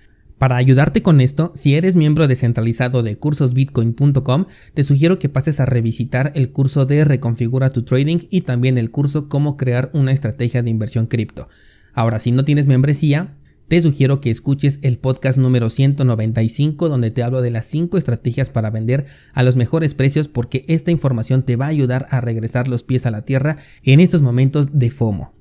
Para 0.44 0.58
ayudarte 0.58 1.02
con 1.02 1.22
esto, 1.22 1.52
si 1.54 1.74
eres 1.74 1.96
miembro 1.96 2.28
descentralizado 2.28 3.02
de 3.02 3.16
cursosbitcoin.com, 3.16 4.44
te 4.74 4.84
sugiero 4.84 5.18
que 5.18 5.30
pases 5.30 5.58
a 5.58 5.64
revisitar 5.64 6.32
el 6.34 6.52
curso 6.52 6.84
de 6.84 7.02
Reconfigura 7.06 7.70
tu 7.70 7.82
Trading 7.82 8.26
y 8.28 8.42
también 8.42 8.76
el 8.76 8.90
curso 8.90 9.30
Cómo 9.30 9.56
crear 9.56 9.88
una 9.94 10.12
estrategia 10.12 10.62
de 10.62 10.68
inversión 10.68 11.06
cripto. 11.06 11.48
Ahora, 11.94 12.18
si 12.18 12.30
no 12.30 12.44
tienes 12.44 12.66
membresía, 12.66 13.38
te 13.68 13.80
sugiero 13.80 14.20
que 14.20 14.28
escuches 14.28 14.80
el 14.82 14.98
podcast 14.98 15.38
número 15.38 15.70
195 15.70 16.90
donde 16.90 17.10
te 17.10 17.22
hablo 17.22 17.40
de 17.40 17.50
las 17.50 17.64
5 17.64 17.96
estrategias 17.96 18.50
para 18.50 18.68
vender 18.68 19.06
a 19.32 19.42
los 19.44 19.56
mejores 19.56 19.94
precios 19.94 20.28
porque 20.28 20.66
esta 20.68 20.90
información 20.90 21.44
te 21.44 21.56
va 21.56 21.64
a 21.64 21.68
ayudar 21.68 22.06
a 22.10 22.20
regresar 22.20 22.68
los 22.68 22.82
pies 22.82 23.06
a 23.06 23.10
la 23.10 23.22
tierra 23.22 23.56
en 23.82 23.98
estos 23.98 24.20
momentos 24.20 24.78
de 24.78 24.90
FOMO. 24.90 25.33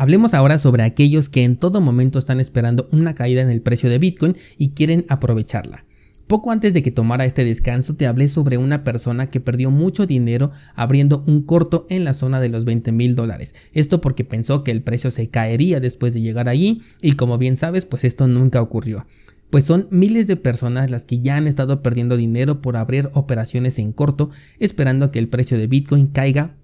Hablemos 0.00 0.32
ahora 0.32 0.56
sobre 0.56 0.82
aquellos 0.82 1.28
que 1.28 1.44
en 1.44 1.58
todo 1.58 1.82
momento 1.82 2.18
están 2.18 2.40
esperando 2.40 2.88
una 2.90 3.14
caída 3.14 3.42
en 3.42 3.50
el 3.50 3.60
precio 3.60 3.90
de 3.90 3.98
Bitcoin 3.98 4.34
y 4.56 4.70
quieren 4.70 5.04
aprovecharla. 5.10 5.84
Poco 6.26 6.52
antes 6.52 6.72
de 6.72 6.82
que 6.82 6.90
tomara 6.90 7.26
este 7.26 7.44
descanso 7.44 7.96
te 7.96 8.06
hablé 8.06 8.30
sobre 8.30 8.56
una 8.56 8.82
persona 8.82 9.28
que 9.28 9.40
perdió 9.40 9.70
mucho 9.70 10.06
dinero 10.06 10.52
abriendo 10.74 11.22
un 11.26 11.42
corto 11.42 11.86
en 11.90 12.04
la 12.04 12.14
zona 12.14 12.40
de 12.40 12.48
los 12.48 12.64
20 12.64 12.92
mil 12.92 13.14
dólares. 13.14 13.54
Esto 13.74 14.00
porque 14.00 14.24
pensó 14.24 14.64
que 14.64 14.70
el 14.70 14.80
precio 14.80 15.10
se 15.10 15.28
caería 15.28 15.80
después 15.80 16.14
de 16.14 16.22
llegar 16.22 16.48
allí 16.48 16.80
y 17.02 17.12
como 17.12 17.36
bien 17.36 17.58
sabes 17.58 17.84
pues 17.84 18.04
esto 18.04 18.26
nunca 18.26 18.62
ocurrió. 18.62 19.04
Pues 19.50 19.64
son 19.64 19.86
miles 19.90 20.26
de 20.26 20.36
personas 20.36 20.90
las 20.90 21.04
que 21.04 21.18
ya 21.18 21.36
han 21.36 21.46
estado 21.46 21.82
perdiendo 21.82 22.16
dinero 22.16 22.62
por 22.62 22.78
abrir 22.78 23.10
operaciones 23.12 23.78
en 23.78 23.92
corto 23.92 24.30
esperando 24.60 25.10
que 25.10 25.18
el 25.18 25.28
precio 25.28 25.58
de 25.58 25.66
Bitcoin 25.66 26.06
caiga 26.06 26.54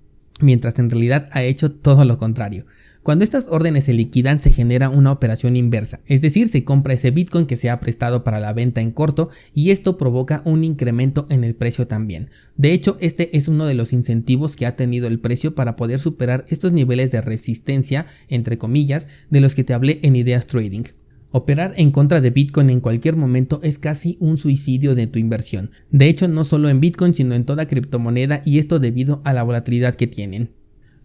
mientras 0.40 0.78
en 0.78 0.88
realidad 0.88 1.28
ha 1.32 1.42
hecho 1.42 1.70
todo 1.70 2.06
lo 2.06 2.16
contrario. 2.16 2.64
Cuando 3.06 3.22
estas 3.22 3.46
órdenes 3.48 3.84
se 3.84 3.92
liquidan 3.92 4.40
se 4.40 4.50
genera 4.50 4.90
una 4.90 5.12
operación 5.12 5.54
inversa, 5.54 6.00
es 6.06 6.20
decir, 6.20 6.48
se 6.48 6.64
compra 6.64 6.94
ese 6.94 7.12
Bitcoin 7.12 7.46
que 7.46 7.56
se 7.56 7.70
ha 7.70 7.78
prestado 7.78 8.24
para 8.24 8.40
la 8.40 8.52
venta 8.52 8.80
en 8.80 8.90
corto 8.90 9.30
y 9.54 9.70
esto 9.70 9.96
provoca 9.96 10.42
un 10.44 10.64
incremento 10.64 11.24
en 11.28 11.44
el 11.44 11.54
precio 11.54 11.86
también. 11.86 12.30
De 12.56 12.72
hecho, 12.72 12.96
este 12.98 13.36
es 13.36 13.46
uno 13.46 13.66
de 13.66 13.74
los 13.74 13.92
incentivos 13.92 14.56
que 14.56 14.66
ha 14.66 14.74
tenido 14.74 15.06
el 15.06 15.20
precio 15.20 15.54
para 15.54 15.76
poder 15.76 16.00
superar 16.00 16.46
estos 16.48 16.72
niveles 16.72 17.12
de 17.12 17.20
resistencia, 17.20 18.06
entre 18.26 18.58
comillas, 18.58 19.06
de 19.30 19.40
los 19.40 19.54
que 19.54 19.62
te 19.62 19.72
hablé 19.72 20.00
en 20.02 20.16
Ideas 20.16 20.48
Trading. 20.48 20.86
Operar 21.30 21.74
en 21.76 21.92
contra 21.92 22.20
de 22.20 22.30
Bitcoin 22.30 22.70
en 22.70 22.80
cualquier 22.80 23.14
momento 23.14 23.60
es 23.62 23.78
casi 23.78 24.16
un 24.18 24.36
suicidio 24.36 24.96
de 24.96 25.06
tu 25.06 25.20
inversión. 25.20 25.70
De 25.92 26.08
hecho, 26.08 26.26
no 26.26 26.44
solo 26.44 26.68
en 26.68 26.80
Bitcoin, 26.80 27.14
sino 27.14 27.36
en 27.36 27.44
toda 27.44 27.68
criptomoneda 27.68 28.42
y 28.44 28.58
esto 28.58 28.80
debido 28.80 29.20
a 29.22 29.32
la 29.32 29.44
volatilidad 29.44 29.94
que 29.94 30.08
tienen. 30.08 30.55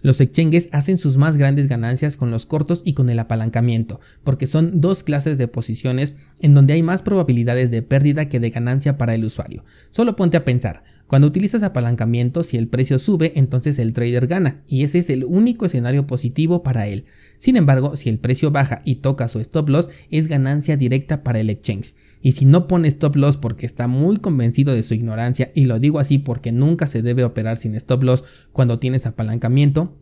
Los 0.02 0.20
exchanges 0.20 0.68
hacen 0.72 0.98
sus 0.98 1.18
más 1.18 1.38
grandes 1.38 1.68
ganancias 1.68 2.16
con 2.16 2.32
los 2.32 2.46
cortos 2.46 2.82
y 2.84 2.94
con 2.94 3.10
el 3.10 3.20
apalancamiento, 3.20 4.00
porque 4.24 4.48
son 4.48 4.82
dos 4.82 5.04
clases 5.04 5.38
de 5.38 5.48
posiciones 5.48 6.16
en 6.40 6.54
donde 6.54 6.74
hay 6.74 6.84
más 6.84 7.04
probabilidades 7.04 7.70
de 7.70 7.84
pérdida 7.84 8.28
que 8.28 8.40
de 8.40 8.50
ganancia 8.50 8.98
para 8.98 9.14
el 9.14 9.24
usuario. 9.24 9.64
Solo 9.92 10.16
ponte 10.16 10.38
a 10.38 10.46
pensar, 10.46 10.84
Cuando 11.12 11.28
utilizas 11.28 11.62
apalancamiento, 11.62 12.42
si 12.42 12.56
el 12.56 12.70
precio 12.70 12.98
sube, 12.98 13.34
entonces 13.36 13.78
el 13.80 13.92
trader 13.92 14.28
gana, 14.28 14.62
y 14.66 14.86
ese 14.86 15.00
es 15.00 15.10
el 15.10 15.26
único 15.26 15.66
escenario 15.66 16.08
positivo 16.08 16.64
para 16.64 16.88
él. 16.88 17.04
Sin 17.38 17.58
embargo, 17.58 17.98
si 17.98 18.08
el 18.08 18.18
precio 18.18 18.50
baja 18.50 18.82
y 18.86 18.96
toca 18.96 19.28
su 19.28 19.42
stop 19.42 19.68
loss, 19.68 19.90
es 20.10 20.30
ganancia 20.30 20.78
directa 20.78 21.22
para 21.22 21.42
el 21.42 21.50
exchange. 21.50 21.96
Y 22.22 22.34
si 22.34 22.46
no 22.46 22.68
pone 22.68 22.88
stop 22.88 23.16
loss 23.16 23.38
porque 23.38 23.66
está 23.66 23.88
muy 23.88 24.18
convencido 24.18 24.74
de 24.74 24.84
su 24.84 24.94
ignorancia, 24.94 25.52
y 25.56 25.66
lo 25.66 25.80
digo 25.80 26.00
así 26.00 26.18
porque 26.18 26.52
nunca 26.52 26.88
se 26.88 27.02
debe 27.02 27.24
operar 27.24 27.58
sin 27.58 27.76
stop 27.76 28.04
loss 28.04 28.24
cuando 28.52 28.80
tienes 28.80 29.06
apalancamiento, 29.06 29.98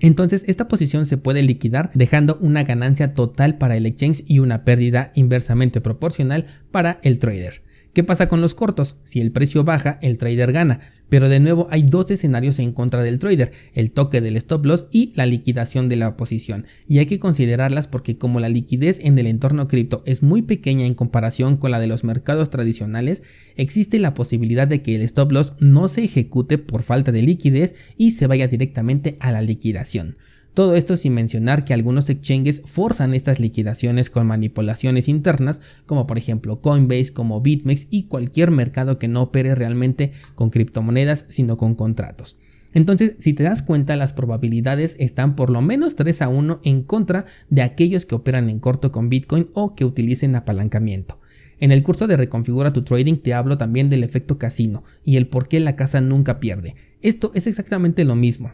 entonces 0.00 0.44
esta 0.46 0.68
posición 0.68 1.06
se 1.06 1.16
puede 1.16 1.42
liquidar 1.42 1.90
dejando 1.94 2.36
una 2.40 2.64
ganancia 2.64 3.14
total 3.14 3.58
para 3.58 3.76
el 3.76 3.86
exchange 3.86 4.24
y 4.26 4.40
una 4.40 4.64
pérdida 4.64 5.12
inversamente 5.14 5.80
proporcional 5.80 6.46
para 6.70 6.98
el 7.02 7.18
trader. 7.18 7.62
¿Qué 7.92 8.02
pasa 8.02 8.26
con 8.26 8.40
los 8.40 8.54
cortos? 8.54 8.96
Si 9.04 9.20
el 9.20 9.32
precio 9.32 9.64
baja, 9.64 9.98
el 10.00 10.16
trader 10.16 10.50
gana. 10.52 10.80
Pero 11.10 11.28
de 11.28 11.40
nuevo 11.40 11.68
hay 11.70 11.82
dos 11.82 12.10
escenarios 12.10 12.58
en 12.58 12.72
contra 12.72 13.02
del 13.02 13.18
trader, 13.18 13.52
el 13.74 13.90
toque 13.90 14.22
del 14.22 14.38
stop 14.38 14.64
loss 14.64 14.86
y 14.90 15.12
la 15.14 15.26
liquidación 15.26 15.90
de 15.90 15.96
la 15.96 16.16
posición. 16.16 16.64
Y 16.88 17.00
hay 17.00 17.06
que 17.06 17.18
considerarlas 17.18 17.88
porque 17.88 18.16
como 18.16 18.40
la 18.40 18.48
liquidez 18.48 18.98
en 18.98 19.18
el 19.18 19.26
entorno 19.26 19.68
cripto 19.68 20.02
es 20.06 20.22
muy 20.22 20.40
pequeña 20.40 20.86
en 20.86 20.94
comparación 20.94 21.58
con 21.58 21.70
la 21.70 21.80
de 21.80 21.86
los 21.86 22.02
mercados 22.02 22.48
tradicionales, 22.48 23.22
existe 23.56 23.98
la 23.98 24.14
posibilidad 24.14 24.66
de 24.66 24.80
que 24.80 24.94
el 24.94 25.02
stop 25.02 25.30
loss 25.30 25.52
no 25.60 25.86
se 25.88 26.02
ejecute 26.02 26.56
por 26.56 26.84
falta 26.84 27.12
de 27.12 27.20
liquidez 27.20 27.74
y 27.98 28.12
se 28.12 28.26
vaya 28.26 28.48
directamente 28.48 29.18
a 29.20 29.32
la 29.32 29.42
liquidación. 29.42 30.16
Todo 30.54 30.74
esto 30.74 30.96
sin 30.96 31.14
mencionar 31.14 31.64
que 31.64 31.72
algunos 31.72 32.10
exchanges 32.10 32.60
forzan 32.66 33.14
estas 33.14 33.40
liquidaciones 33.40 34.10
con 34.10 34.26
manipulaciones 34.26 35.08
internas, 35.08 35.62
como 35.86 36.06
por 36.06 36.18
ejemplo 36.18 36.60
Coinbase, 36.60 37.14
como 37.14 37.40
BitMEX 37.40 37.86
y 37.90 38.04
cualquier 38.04 38.50
mercado 38.50 38.98
que 38.98 39.08
no 39.08 39.22
opere 39.22 39.54
realmente 39.54 40.12
con 40.34 40.50
criptomonedas, 40.50 41.24
sino 41.28 41.56
con 41.56 41.74
contratos. 41.74 42.36
Entonces, 42.74 43.14
si 43.18 43.32
te 43.32 43.42
das 43.44 43.62
cuenta, 43.62 43.96
las 43.96 44.12
probabilidades 44.12 44.96
están 44.98 45.36
por 45.36 45.50
lo 45.50 45.62
menos 45.62 45.96
3 45.96 46.22
a 46.22 46.28
1 46.28 46.60
en 46.64 46.82
contra 46.82 47.26
de 47.48 47.62
aquellos 47.62 48.04
que 48.04 48.14
operan 48.14 48.50
en 48.50 48.60
corto 48.60 48.92
con 48.92 49.08
Bitcoin 49.08 49.48
o 49.54 49.74
que 49.74 49.84
utilicen 49.84 50.36
apalancamiento. 50.36 51.18
En 51.60 51.70
el 51.70 51.82
curso 51.82 52.06
de 52.06 52.16
Reconfigura 52.16 52.72
tu 52.72 52.82
Trading 52.82 53.18
te 53.18 53.34
hablo 53.34 53.56
también 53.56 53.88
del 53.88 54.04
efecto 54.04 54.36
casino 54.36 54.84
y 55.04 55.16
el 55.16 55.28
por 55.28 55.48
qué 55.48 55.60
la 55.60 55.76
casa 55.76 56.00
nunca 56.00 56.40
pierde. 56.40 56.74
Esto 57.02 57.30
es 57.34 57.46
exactamente 57.46 58.04
lo 58.04 58.16
mismo. 58.16 58.52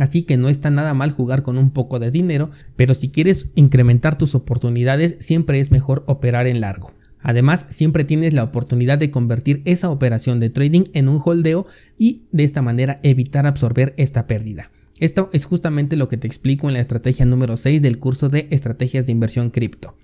Así 0.00 0.22
que 0.22 0.38
no 0.38 0.48
está 0.48 0.70
nada 0.70 0.94
mal 0.94 1.10
jugar 1.10 1.42
con 1.42 1.58
un 1.58 1.70
poco 1.70 1.98
de 1.98 2.10
dinero, 2.10 2.50
pero 2.74 2.94
si 2.94 3.10
quieres 3.10 3.48
incrementar 3.54 4.16
tus 4.16 4.34
oportunidades 4.34 5.16
siempre 5.20 5.60
es 5.60 5.70
mejor 5.70 6.04
operar 6.06 6.46
en 6.46 6.62
largo. 6.62 6.92
Además, 7.22 7.66
siempre 7.68 8.04
tienes 8.04 8.32
la 8.32 8.44
oportunidad 8.44 8.96
de 8.96 9.10
convertir 9.10 9.60
esa 9.66 9.90
operación 9.90 10.40
de 10.40 10.48
trading 10.48 10.84
en 10.94 11.08
un 11.10 11.20
holdeo 11.22 11.66
y 11.98 12.22
de 12.32 12.44
esta 12.44 12.62
manera 12.62 12.98
evitar 13.02 13.46
absorber 13.46 13.92
esta 13.98 14.26
pérdida. 14.26 14.70
Esto 15.00 15.28
es 15.34 15.44
justamente 15.44 15.96
lo 15.96 16.08
que 16.08 16.16
te 16.16 16.26
explico 16.26 16.68
en 16.68 16.74
la 16.74 16.80
estrategia 16.80 17.26
número 17.26 17.58
6 17.58 17.82
del 17.82 17.98
curso 17.98 18.30
de 18.30 18.48
estrategias 18.50 19.04
de 19.04 19.12
inversión 19.12 19.50
cripto. 19.50 19.96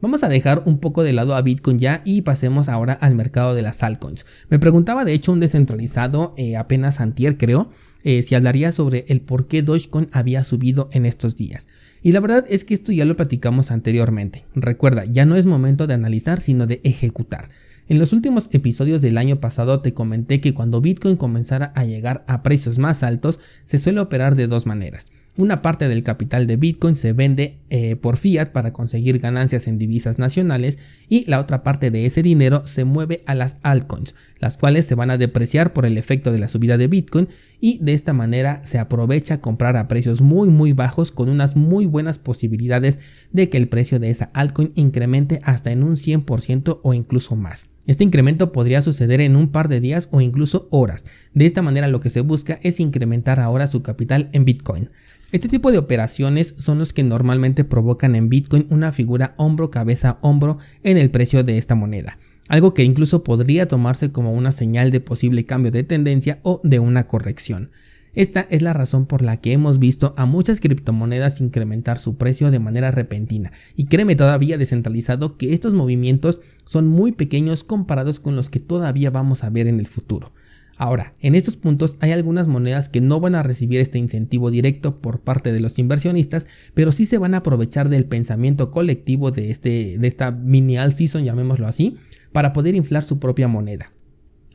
Vamos 0.00 0.24
a 0.24 0.28
dejar 0.28 0.64
un 0.66 0.80
poco 0.80 1.04
de 1.04 1.12
lado 1.12 1.36
a 1.36 1.42
Bitcoin 1.42 1.78
ya 1.78 2.02
y 2.04 2.22
pasemos 2.22 2.68
ahora 2.68 2.94
al 2.94 3.14
mercado 3.14 3.54
de 3.54 3.62
las 3.62 3.84
altcoins. 3.84 4.26
Me 4.48 4.58
preguntaba 4.58 5.04
de 5.04 5.12
hecho 5.12 5.30
un 5.30 5.38
descentralizado 5.38 6.34
eh, 6.36 6.56
apenas 6.56 7.00
antier 7.00 7.38
creo 7.38 7.70
eh, 8.04 8.22
si 8.22 8.34
hablaría 8.34 8.70
sobre 8.70 9.04
el 9.08 9.20
por 9.20 9.48
qué 9.48 9.62
Dogecoin 9.62 10.08
había 10.12 10.44
subido 10.44 10.88
en 10.92 11.06
estos 11.06 11.36
días. 11.36 11.66
Y 12.02 12.12
la 12.12 12.20
verdad 12.20 12.44
es 12.48 12.64
que 12.64 12.74
esto 12.74 12.92
ya 12.92 13.06
lo 13.06 13.16
platicamos 13.16 13.70
anteriormente. 13.70 14.44
Recuerda, 14.54 15.06
ya 15.06 15.24
no 15.24 15.36
es 15.36 15.46
momento 15.46 15.86
de 15.86 15.94
analizar, 15.94 16.40
sino 16.40 16.66
de 16.66 16.80
ejecutar. 16.84 17.48
En 17.88 17.98
los 17.98 18.12
últimos 18.12 18.48
episodios 18.52 19.02
del 19.02 19.18
año 19.18 19.40
pasado 19.40 19.80
te 19.80 19.92
comenté 19.92 20.40
que 20.40 20.54
cuando 20.54 20.80
Bitcoin 20.80 21.16
comenzara 21.16 21.72
a 21.74 21.84
llegar 21.84 22.24
a 22.28 22.42
precios 22.42 22.78
más 22.78 23.02
altos, 23.02 23.40
se 23.66 23.78
suele 23.78 24.00
operar 24.00 24.36
de 24.36 24.46
dos 24.46 24.64
maneras. 24.64 25.08
Una 25.36 25.62
parte 25.62 25.88
del 25.88 26.04
capital 26.04 26.46
de 26.46 26.56
Bitcoin 26.56 26.94
se 26.94 27.12
vende 27.12 27.58
eh, 27.68 27.96
por 27.96 28.16
fiat 28.16 28.52
para 28.52 28.72
conseguir 28.72 29.18
ganancias 29.18 29.66
en 29.66 29.78
divisas 29.78 30.18
nacionales 30.18 30.78
y 31.08 31.28
la 31.28 31.40
otra 31.40 31.62
parte 31.62 31.90
de 31.90 32.06
ese 32.06 32.22
dinero 32.22 32.66
se 32.66 32.84
mueve 32.84 33.22
a 33.26 33.34
las 33.34 33.56
altcoins, 33.62 34.14
las 34.44 34.58
cuales 34.58 34.84
se 34.84 34.94
van 34.94 35.10
a 35.10 35.16
depreciar 35.16 35.72
por 35.72 35.86
el 35.86 35.96
efecto 35.96 36.30
de 36.30 36.38
la 36.38 36.48
subida 36.48 36.76
de 36.76 36.86
Bitcoin 36.86 37.28
y 37.62 37.78
de 37.78 37.94
esta 37.94 38.12
manera 38.12 38.60
se 38.66 38.78
aprovecha 38.78 39.40
comprar 39.40 39.74
a 39.78 39.88
precios 39.88 40.20
muy 40.20 40.50
muy 40.50 40.74
bajos 40.74 41.10
con 41.10 41.30
unas 41.30 41.56
muy 41.56 41.86
buenas 41.86 42.18
posibilidades 42.18 42.98
de 43.32 43.48
que 43.48 43.56
el 43.56 43.68
precio 43.68 43.98
de 43.98 44.10
esa 44.10 44.26
altcoin 44.34 44.72
incremente 44.74 45.40
hasta 45.44 45.72
en 45.72 45.82
un 45.82 45.96
100% 45.96 46.80
o 46.82 46.92
incluso 46.92 47.36
más. 47.36 47.70
Este 47.86 48.04
incremento 48.04 48.52
podría 48.52 48.82
suceder 48.82 49.22
en 49.22 49.34
un 49.34 49.48
par 49.48 49.68
de 49.68 49.80
días 49.80 50.10
o 50.10 50.20
incluso 50.20 50.68
horas. 50.70 51.06
De 51.32 51.46
esta 51.46 51.62
manera 51.62 51.88
lo 51.88 52.00
que 52.00 52.10
se 52.10 52.20
busca 52.20 52.58
es 52.62 52.80
incrementar 52.80 53.40
ahora 53.40 53.66
su 53.66 53.82
capital 53.82 54.28
en 54.32 54.44
Bitcoin. 54.44 54.90
Este 55.32 55.48
tipo 55.48 55.72
de 55.72 55.78
operaciones 55.78 56.54
son 56.58 56.78
los 56.78 56.92
que 56.92 57.02
normalmente 57.02 57.64
provocan 57.64 58.14
en 58.14 58.28
Bitcoin 58.28 58.66
una 58.68 58.92
figura 58.92 59.32
hombro-cabeza-hombro 59.38 60.58
en 60.82 60.98
el 60.98 61.10
precio 61.10 61.44
de 61.44 61.56
esta 61.56 61.74
moneda, 61.74 62.18
algo 62.48 62.74
que 62.74 62.84
incluso 62.84 63.24
podría 63.24 63.68
tomarse 63.68 64.12
como 64.12 64.32
una 64.32 64.52
señal 64.52 64.90
de 64.90 65.00
posible 65.00 65.44
cambio 65.44 65.72
de 65.72 65.84
tendencia 65.84 66.38
o 66.42 66.60
de 66.62 66.78
una 66.78 67.06
corrección. 67.06 67.70
Esta 68.14 68.46
es 68.48 68.62
la 68.62 68.72
razón 68.72 69.06
por 69.06 69.22
la 69.22 69.38
que 69.38 69.52
hemos 69.52 69.80
visto 69.80 70.14
a 70.16 70.24
muchas 70.24 70.60
criptomonedas 70.60 71.40
incrementar 71.40 71.98
su 71.98 72.16
precio 72.16 72.52
de 72.52 72.60
manera 72.60 72.92
repentina, 72.92 73.50
y 73.74 73.86
créeme 73.86 74.14
todavía 74.14 74.56
descentralizado 74.56 75.36
que 75.36 75.52
estos 75.52 75.74
movimientos 75.74 76.40
son 76.64 76.86
muy 76.86 77.10
pequeños 77.10 77.64
comparados 77.64 78.20
con 78.20 78.36
los 78.36 78.50
que 78.50 78.60
todavía 78.60 79.10
vamos 79.10 79.42
a 79.42 79.50
ver 79.50 79.66
en 79.66 79.80
el 79.80 79.86
futuro. 79.86 80.32
Ahora, 80.76 81.14
en 81.20 81.34
estos 81.34 81.56
puntos 81.56 81.96
hay 82.00 82.10
algunas 82.10 82.48
monedas 82.48 82.88
que 82.88 83.00
no 83.00 83.20
van 83.20 83.36
a 83.36 83.44
recibir 83.44 83.80
este 83.80 83.98
incentivo 83.98 84.50
directo 84.50 84.96
por 84.96 85.20
parte 85.20 85.52
de 85.52 85.60
los 85.60 85.78
inversionistas, 85.78 86.46
pero 86.74 86.90
sí 86.90 87.06
se 87.06 87.18
van 87.18 87.34
a 87.34 87.38
aprovechar 87.38 87.88
del 87.88 88.06
pensamiento 88.06 88.70
colectivo 88.70 89.30
de, 89.30 89.50
este, 89.50 89.98
de 89.98 90.06
esta 90.06 90.32
mini 90.32 90.78
all 90.78 90.92
season, 90.92 91.24
llamémoslo 91.24 91.68
así, 91.68 91.96
para 92.34 92.52
poder 92.52 92.74
inflar 92.74 93.04
su 93.04 93.20
propia 93.20 93.46
moneda. 93.46 93.92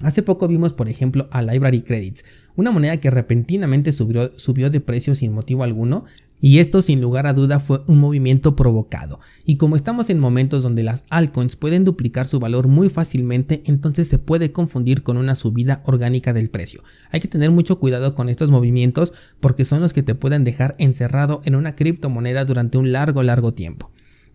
Hace 0.01 0.21
poco 0.21 0.49
vimos, 0.49 0.73
por 0.73 0.89
ejemplo, 0.89 1.29
a 1.31 1.41
Library 1.41 1.81
Credits, 1.81 2.25
una 2.57 2.71
moneda 2.71 2.97
que 2.97 3.09
repentinamente 3.09 3.93
subió, 3.93 4.37
subió 4.37 4.69
de 4.69 4.81
precio 4.81 5.15
sin 5.15 5.31
motivo 5.31 5.63
alguno, 5.63 6.03
y 6.41 6.59
esto 6.59 6.81
sin 6.81 6.99
lugar 6.99 7.25
a 7.25 7.31
duda 7.31 7.61
fue 7.61 7.81
un 7.87 7.99
movimiento 7.99 8.57
provocado. 8.57 9.21
Y 9.45 9.55
como 9.55 9.77
estamos 9.77 10.09
en 10.09 10.19
momentos 10.19 10.61
donde 10.61 10.83
las 10.83 11.05
altcoins 11.09 11.55
pueden 11.55 11.85
duplicar 11.85 12.27
su 12.27 12.41
valor 12.41 12.67
muy 12.67 12.89
fácilmente, 12.89 13.63
entonces 13.65 14.09
se 14.09 14.19
puede 14.19 14.51
confundir 14.51 15.01
con 15.01 15.15
una 15.15 15.35
subida 15.35 15.81
orgánica 15.85 16.33
del 16.33 16.49
precio. 16.49 16.83
Hay 17.11 17.21
que 17.21 17.29
tener 17.29 17.49
mucho 17.49 17.79
cuidado 17.79 18.13
con 18.13 18.27
estos 18.27 18.51
movimientos 18.51 19.13
porque 19.39 19.63
son 19.63 19.79
los 19.79 19.93
que 19.93 20.03
te 20.03 20.15
pueden 20.15 20.43
dejar 20.43 20.75
encerrado 20.79 21.41
en 21.45 21.55
una 21.55 21.75
criptomoneda 21.77 22.43
durante 22.43 22.77
un 22.77 22.91
largo 22.91 23.23
largo 23.23 23.53
tiempo. 23.53 23.89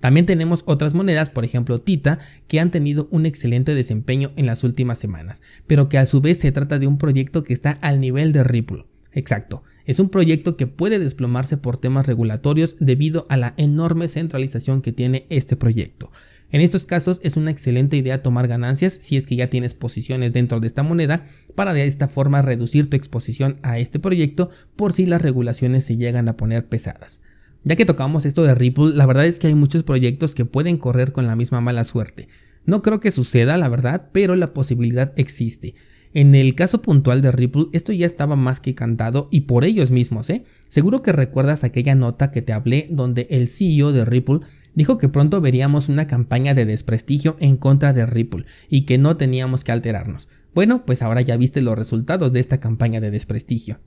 También 0.04 0.26
tenemos 0.26 0.64
otras 0.66 0.92
monedas, 0.92 1.30
por 1.30 1.46
ejemplo 1.46 1.80
Tita, 1.80 2.18
que 2.46 2.60
han 2.60 2.70
tenido 2.70 3.08
un 3.10 3.24
excelente 3.24 3.74
desempeño 3.74 4.32
en 4.36 4.44
las 4.44 4.62
últimas 4.62 4.98
semanas, 4.98 5.40
pero 5.66 5.88
que 5.88 5.96
a 5.96 6.04
su 6.04 6.20
vez 6.20 6.36
se 6.40 6.52
trata 6.52 6.78
de 6.78 6.86
un 6.86 6.98
proyecto 6.98 7.42
que 7.42 7.54
está 7.54 7.78
al 7.80 8.00
nivel 8.00 8.34
de 8.34 8.44
Ripple. 8.44 8.84
Exacto, 9.12 9.62
es 9.86 9.98
un 10.00 10.10
proyecto 10.10 10.58
que 10.58 10.66
puede 10.66 10.98
desplomarse 10.98 11.56
por 11.56 11.78
temas 11.78 12.06
regulatorios 12.06 12.76
debido 12.80 13.24
a 13.30 13.38
la 13.38 13.54
enorme 13.56 14.08
centralización 14.08 14.82
que 14.82 14.92
tiene 14.92 15.24
este 15.30 15.56
proyecto. 15.56 16.10
En 16.50 16.60
estos 16.60 16.84
casos 16.84 17.18
es 17.22 17.38
una 17.38 17.50
excelente 17.50 17.96
idea 17.96 18.22
tomar 18.22 18.46
ganancias 18.46 18.98
si 19.00 19.16
es 19.16 19.24
que 19.24 19.36
ya 19.36 19.48
tienes 19.48 19.72
posiciones 19.72 20.34
dentro 20.34 20.60
de 20.60 20.66
esta 20.66 20.82
moneda 20.82 21.24
para 21.54 21.72
de 21.72 21.86
esta 21.86 22.08
forma 22.08 22.42
reducir 22.42 22.90
tu 22.90 22.96
exposición 22.98 23.56
a 23.62 23.78
este 23.78 23.98
proyecto 23.98 24.50
por 24.76 24.92
si 24.92 25.06
las 25.06 25.22
regulaciones 25.22 25.86
se 25.86 25.96
llegan 25.96 26.28
a 26.28 26.36
poner 26.36 26.66
pesadas. 26.66 27.22
Ya 27.64 27.76
que 27.76 27.86
tocamos 27.86 28.26
esto 28.26 28.42
de 28.42 28.54
Ripple, 28.54 28.92
la 28.94 29.06
verdad 29.06 29.24
es 29.24 29.38
que 29.38 29.46
hay 29.46 29.54
muchos 29.54 29.82
proyectos 29.82 30.34
que 30.34 30.44
pueden 30.44 30.76
correr 30.76 31.12
con 31.12 31.26
la 31.26 31.34
misma 31.34 31.62
mala 31.62 31.84
suerte. 31.84 32.28
No 32.66 32.82
creo 32.82 33.00
que 33.00 33.10
suceda, 33.10 33.56
la 33.56 33.70
verdad, 33.70 34.10
pero 34.12 34.36
la 34.36 34.52
posibilidad 34.52 35.12
existe. 35.16 35.74
En 36.12 36.34
el 36.34 36.54
caso 36.54 36.82
puntual 36.82 37.22
de 37.22 37.32
Ripple, 37.32 37.66
esto 37.72 37.92
ya 37.92 38.04
estaba 38.04 38.36
más 38.36 38.60
que 38.60 38.74
cantado 38.74 39.28
y 39.30 39.42
por 39.42 39.64
ellos 39.64 39.90
mismos, 39.90 40.28
¿eh? 40.28 40.44
Seguro 40.68 41.02
que 41.02 41.12
recuerdas 41.12 41.64
aquella 41.64 41.94
nota 41.94 42.30
que 42.30 42.42
te 42.42 42.52
hablé 42.52 42.86
donde 42.90 43.26
el 43.30 43.48
CEO 43.48 43.92
de 43.92 44.04
Ripple 44.04 44.40
dijo 44.74 44.98
que 44.98 45.08
pronto 45.08 45.40
veríamos 45.40 45.88
una 45.88 46.06
campaña 46.06 46.52
de 46.52 46.66
desprestigio 46.66 47.36
en 47.40 47.56
contra 47.56 47.94
de 47.94 48.04
Ripple 48.04 48.44
y 48.68 48.82
que 48.82 48.98
no 48.98 49.16
teníamos 49.16 49.64
que 49.64 49.72
alterarnos. 49.72 50.28
Bueno, 50.54 50.84
pues 50.84 51.02
ahora 51.02 51.22
ya 51.22 51.36
viste 51.36 51.62
los 51.62 51.76
resultados 51.76 52.32
de 52.32 52.40
esta 52.40 52.60
campaña 52.60 53.00
de 53.00 53.10
desprestigio. 53.10 53.78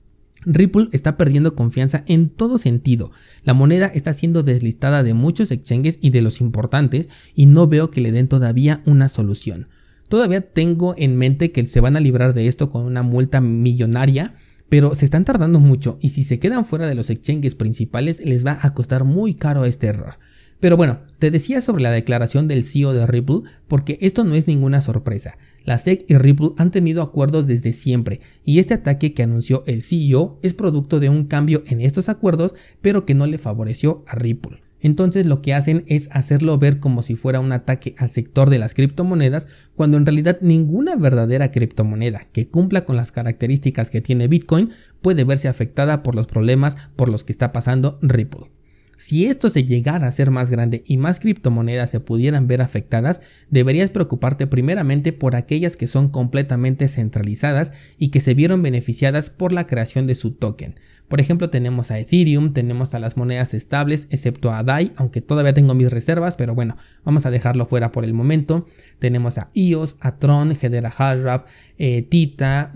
Ripple 0.50 0.88
está 0.92 1.18
perdiendo 1.18 1.54
confianza 1.54 2.04
en 2.06 2.30
todo 2.30 2.56
sentido. 2.56 3.10
La 3.44 3.52
moneda 3.52 3.86
está 3.86 4.14
siendo 4.14 4.42
deslistada 4.42 5.02
de 5.02 5.12
muchos 5.12 5.50
exchanges 5.50 5.98
y 6.00 6.08
de 6.10 6.22
los 6.22 6.40
importantes 6.40 7.10
y 7.34 7.46
no 7.46 7.68
veo 7.68 7.90
que 7.90 8.00
le 8.00 8.12
den 8.12 8.28
todavía 8.28 8.80
una 8.86 9.10
solución. 9.10 9.68
Todavía 10.08 10.40
tengo 10.40 10.94
en 10.96 11.16
mente 11.16 11.52
que 11.52 11.64
se 11.66 11.80
van 11.80 11.96
a 11.96 12.00
librar 12.00 12.32
de 12.32 12.48
esto 12.48 12.70
con 12.70 12.84
una 12.84 13.02
multa 13.02 13.42
millonaria, 13.42 14.34
pero 14.70 14.94
se 14.94 15.04
están 15.04 15.26
tardando 15.26 15.60
mucho 15.60 15.98
y 16.00 16.10
si 16.10 16.24
se 16.24 16.38
quedan 16.38 16.64
fuera 16.64 16.86
de 16.86 16.94
los 16.94 17.10
exchanges 17.10 17.54
principales 17.54 18.24
les 18.24 18.44
va 18.44 18.58
a 18.62 18.72
costar 18.72 19.04
muy 19.04 19.34
caro 19.34 19.66
este 19.66 19.88
error. 19.88 20.14
Pero 20.60 20.78
bueno, 20.78 21.00
te 21.18 21.30
decía 21.30 21.60
sobre 21.60 21.82
la 21.82 21.90
declaración 21.90 22.48
del 22.48 22.64
CEO 22.64 22.94
de 22.94 23.06
Ripple 23.06 23.42
porque 23.68 23.98
esto 24.00 24.24
no 24.24 24.34
es 24.34 24.46
ninguna 24.46 24.80
sorpresa. 24.80 25.36
La 25.68 25.76
SEC 25.76 26.06
y 26.08 26.16
Ripple 26.16 26.52
han 26.56 26.70
tenido 26.70 27.02
acuerdos 27.02 27.46
desde 27.46 27.74
siempre 27.74 28.22
y 28.42 28.58
este 28.58 28.72
ataque 28.72 29.12
que 29.12 29.22
anunció 29.22 29.64
el 29.66 29.82
CEO 29.82 30.38
es 30.42 30.54
producto 30.54 30.98
de 30.98 31.10
un 31.10 31.26
cambio 31.26 31.62
en 31.66 31.82
estos 31.82 32.08
acuerdos 32.08 32.54
pero 32.80 33.04
que 33.04 33.12
no 33.12 33.26
le 33.26 33.36
favoreció 33.36 34.02
a 34.06 34.14
Ripple. 34.14 34.60
Entonces 34.80 35.26
lo 35.26 35.42
que 35.42 35.52
hacen 35.52 35.84
es 35.86 36.08
hacerlo 36.10 36.56
ver 36.56 36.80
como 36.80 37.02
si 37.02 37.16
fuera 37.16 37.40
un 37.40 37.52
ataque 37.52 37.94
al 37.98 38.08
sector 38.08 38.48
de 38.48 38.58
las 38.58 38.72
criptomonedas, 38.72 39.46
cuando 39.74 39.98
en 39.98 40.06
realidad 40.06 40.38
ninguna 40.40 40.96
verdadera 40.96 41.50
criptomoneda 41.50 42.22
que 42.32 42.48
cumpla 42.48 42.86
con 42.86 42.96
las 42.96 43.12
características 43.12 43.90
que 43.90 44.00
tiene 44.00 44.26
Bitcoin 44.26 44.70
puede 45.02 45.24
verse 45.24 45.48
afectada 45.48 46.02
por 46.02 46.14
los 46.14 46.26
problemas 46.26 46.78
por 46.96 47.10
los 47.10 47.24
que 47.24 47.32
está 47.32 47.52
pasando 47.52 47.98
Ripple. 48.00 48.57
Si 48.98 49.26
esto 49.26 49.48
se 49.48 49.64
llegara 49.64 50.08
a 50.08 50.12
ser 50.12 50.32
más 50.32 50.50
grande 50.50 50.82
y 50.84 50.96
más 50.96 51.20
criptomonedas 51.20 51.88
se 51.88 52.00
pudieran 52.00 52.48
ver 52.48 52.60
afectadas, 52.60 53.20
deberías 53.48 53.90
preocuparte 53.90 54.48
primeramente 54.48 55.12
por 55.12 55.36
aquellas 55.36 55.76
que 55.76 55.86
son 55.86 56.08
completamente 56.08 56.88
centralizadas 56.88 57.70
y 57.96 58.10
que 58.10 58.20
se 58.20 58.34
vieron 58.34 58.60
beneficiadas 58.60 59.30
por 59.30 59.52
la 59.52 59.68
creación 59.68 60.08
de 60.08 60.16
su 60.16 60.32
token. 60.32 60.80
Por 61.08 61.20
ejemplo, 61.20 61.48
tenemos 61.48 61.90
a 61.90 61.98
Ethereum, 61.98 62.52
tenemos 62.52 62.92
a 62.94 62.98
las 62.98 63.16
monedas 63.16 63.54
estables, 63.54 64.06
excepto 64.10 64.52
a 64.52 64.62
DAI, 64.62 64.92
aunque 64.96 65.22
todavía 65.22 65.54
tengo 65.54 65.74
mis 65.74 65.90
reservas, 65.90 66.36
pero 66.36 66.54
bueno, 66.54 66.76
vamos 67.02 67.24
a 67.24 67.30
dejarlo 67.30 67.64
fuera 67.64 67.92
por 67.92 68.04
el 68.04 68.12
momento. 68.12 68.66
Tenemos 68.98 69.38
a 69.38 69.48
EOS, 69.54 69.96
a 70.00 70.16
Tron, 70.16 70.52
Hedera 70.52 70.90
Hashwrap, 70.90 71.46
eh, 71.78 72.02
Tita, 72.02 72.72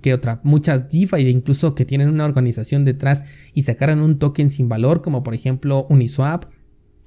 ¿qué 0.00 0.14
otra? 0.14 0.40
Muchas 0.44 0.90
DeFi, 0.90 1.28
incluso 1.28 1.74
que 1.74 1.84
tienen 1.84 2.08
una 2.08 2.24
organización 2.24 2.84
detrás 2.84 3.24
y 3.52 3.62
sacaron 3.62 4.00
un 4.00 4.18
token 4.18 4.48
sin 4.48 4.68
valor, 4.68 5.02
como 5.02 5.24
por 5.24 5.34
ejemplo 5.34 5.84
Uniswap. 5.88 6.44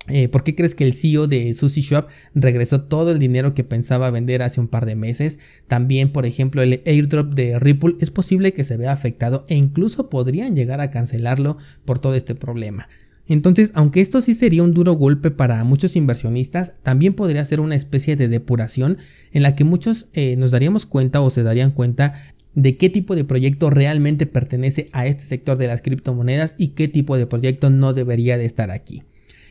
Eh, 0.08 0.28
¿Por 0.28 0.44
qué 0.44 0.54
crees 0.56 0.76
que 0.76 0.84
el 0.84 0.94
CEO 0.94 1.28
de 1.28 1.54
Sushi 1.54 1.82
Shop 1.82 2.08
regresó 2.36 2.84
todo 2.84 3.12
el 3.12 3.18
dinero 3.18 3.56
que 3.56 3.64
pensaba 3.64 4.12
vender 4.12 4.44
hace 4.44 4.60
un 4.60 4.68
par 4.68 4.86
de 4.86 4.96
meses? 4.96 5.40
También, 5.68 6.12
por 6.12 6.26
ejemplo, 6.26 6.62
el 6.62 6.82
airdrop 6.86 7.34
de 7.34 7.58
Ripple 7.60 7.96
es 8.00 8.12
posible 8.12 8.54
que 8.54 8.64
se 8.64 8.78
vea 8.78 8.92
afectado 8.92 9.46
e 9.50 9.56
incluso 9.56 10.10
podrían 10.10 10.56
llegar 10.56 10.80
a 10.80 10.92
cancelarlo 10.92 11.58
por 11.86 12.00
todo 12.00 12.14
este 12.14 12.36
problema. 12.36 12.88
Entonces, 13.28 13.72
aunque 13.74 14.02
esto 14.02 14.22
sí 14.22 14.36
sería 14.36 14.62
un 14.62 14.76
duro 14.76 14.94
golpe 14.94 15.32
para 15.32 15.64
muchos 15.64 15.96
inversionistas, 15.96 16.74
también 16.84 17.16
podría 17.16 17.44
ser 17.44 17.60
una 17.60 17.76
especie 17.76 18.16
de 18.16 18.28
depuración 18.28 19.00
en 19.32 19.42
la 19.42 19.56
que 19.56 19.64
muchos 19.64 20.08
eh, 20.14 20.36
nos 20.36 20.52
daríamos 20.52 20.86
cuenta 20.86 21.22
o 21.22 21.32
se 21.32 21.42
darían 21.42 21.72
cuenta 21.72 22.22
de 22.54 22.78
qué 22.78 22.90
tipo 22.90 23.16
de 23.16 23.24
proyecto 23.24 23.72
realmente 23.72 24.28
pertenece 24.28 24.90
a 24.94 25.08
este 25.08 25.24
sector 25.24 25.58
de 25.58 25.68
las 25.68 25.82
criptomonedas 25.82 26.56
y 26.60 26.70
qué 26.70 26.88
tipo 26.88 27.18
de 27.18 27.26
proyecto 27.26 27.72
no 27.72 27.94
debería 27.94 28.38
de 28.38 28.46
estar 28.46 28.70
aquí. 28.70 29.02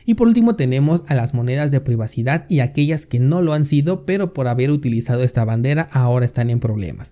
Y 0.05 0.13
por 0.13 0.27
último 0.27 0.55
tenemos 0.55 1.03
a 1.07 1.15
las 1.15 1.33
monedas 1.33 1.71
de 1.71 1.81
privacidad 1.81 2.45
y 2.47 2.59
aquellas 2.59 3.05
que 3.05 3.19
no 3.19 3.41
lo 3.41 3.53
han 3.53 3.65
sido, 3.65 4.05
pero 4.05 4.33
por 4.33 4.47
haber 4.47 4.69
utilizado 4.71 5.23
esta 5.23 5.43
bandera 5.45 5.87
ahora 5.91 6.25
están 6.25 6.49
en 6.49 6.59
problemas. 6.59 7.11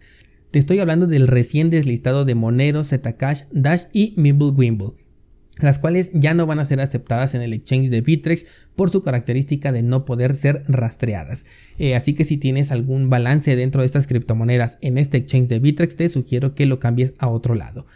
Te 0.52 0.60
estoy 0.60 0.78
hablando 0.78 1.08
del 1.08 1.28
recién 1.28 1.72
deslistado 1.72 2.26
de 2.26 2.36
Monero, 2.36 2.86
Zcash, 2.86 3.46
Dash 3.52 3.86
y 3.92 4.14
Mimblewimble, 4.18 4.92
las 5.58 5.80
cuales 5.80 6.12
ya 6.14 6.36
no 6.36 6.46
van 6.46 6.60
a 6.60 6.66
ser 6.66 6.80
aceptadas 6.80 7.34
en 7.34 7.42
el 7.42 7.54
exchange 7.54 7.90
de 7.90 8.02
Bitrex 8.02 8.46
por 8.76 8.92
su 8.92 9.02
característica 9.02 9.72
de 9.72 9.82
no 9.82 10.06
poder 10.06 10.36
ser 10.36 10.62
rastreadas. 10.68 11.48
Eh, 11.80 11.96
así 11.96 12.14
que 12.14 12.24
si 12.24 12.38
tienes 12.38 12.72
algún 12.72 13.10
balance 13.10 13.56
dentro 13.56 13.82
de 13.82 13.88
estas 13.88 14.06
criptomonedas 14.06 14.78
en 14.82 15.00
este 15.00 15.18
exchange 15.18 15.48
de 15.48 15.58
Bitrex, 15.58 15.96
te 15.96 16.08
sugiero 16.10 16.54
que 16.54 16.68
lo 16.68 16.78
cambies 16.78 17.14
a 17.18 17.30
otro 17.30 17.56
lado. 17.56 17.88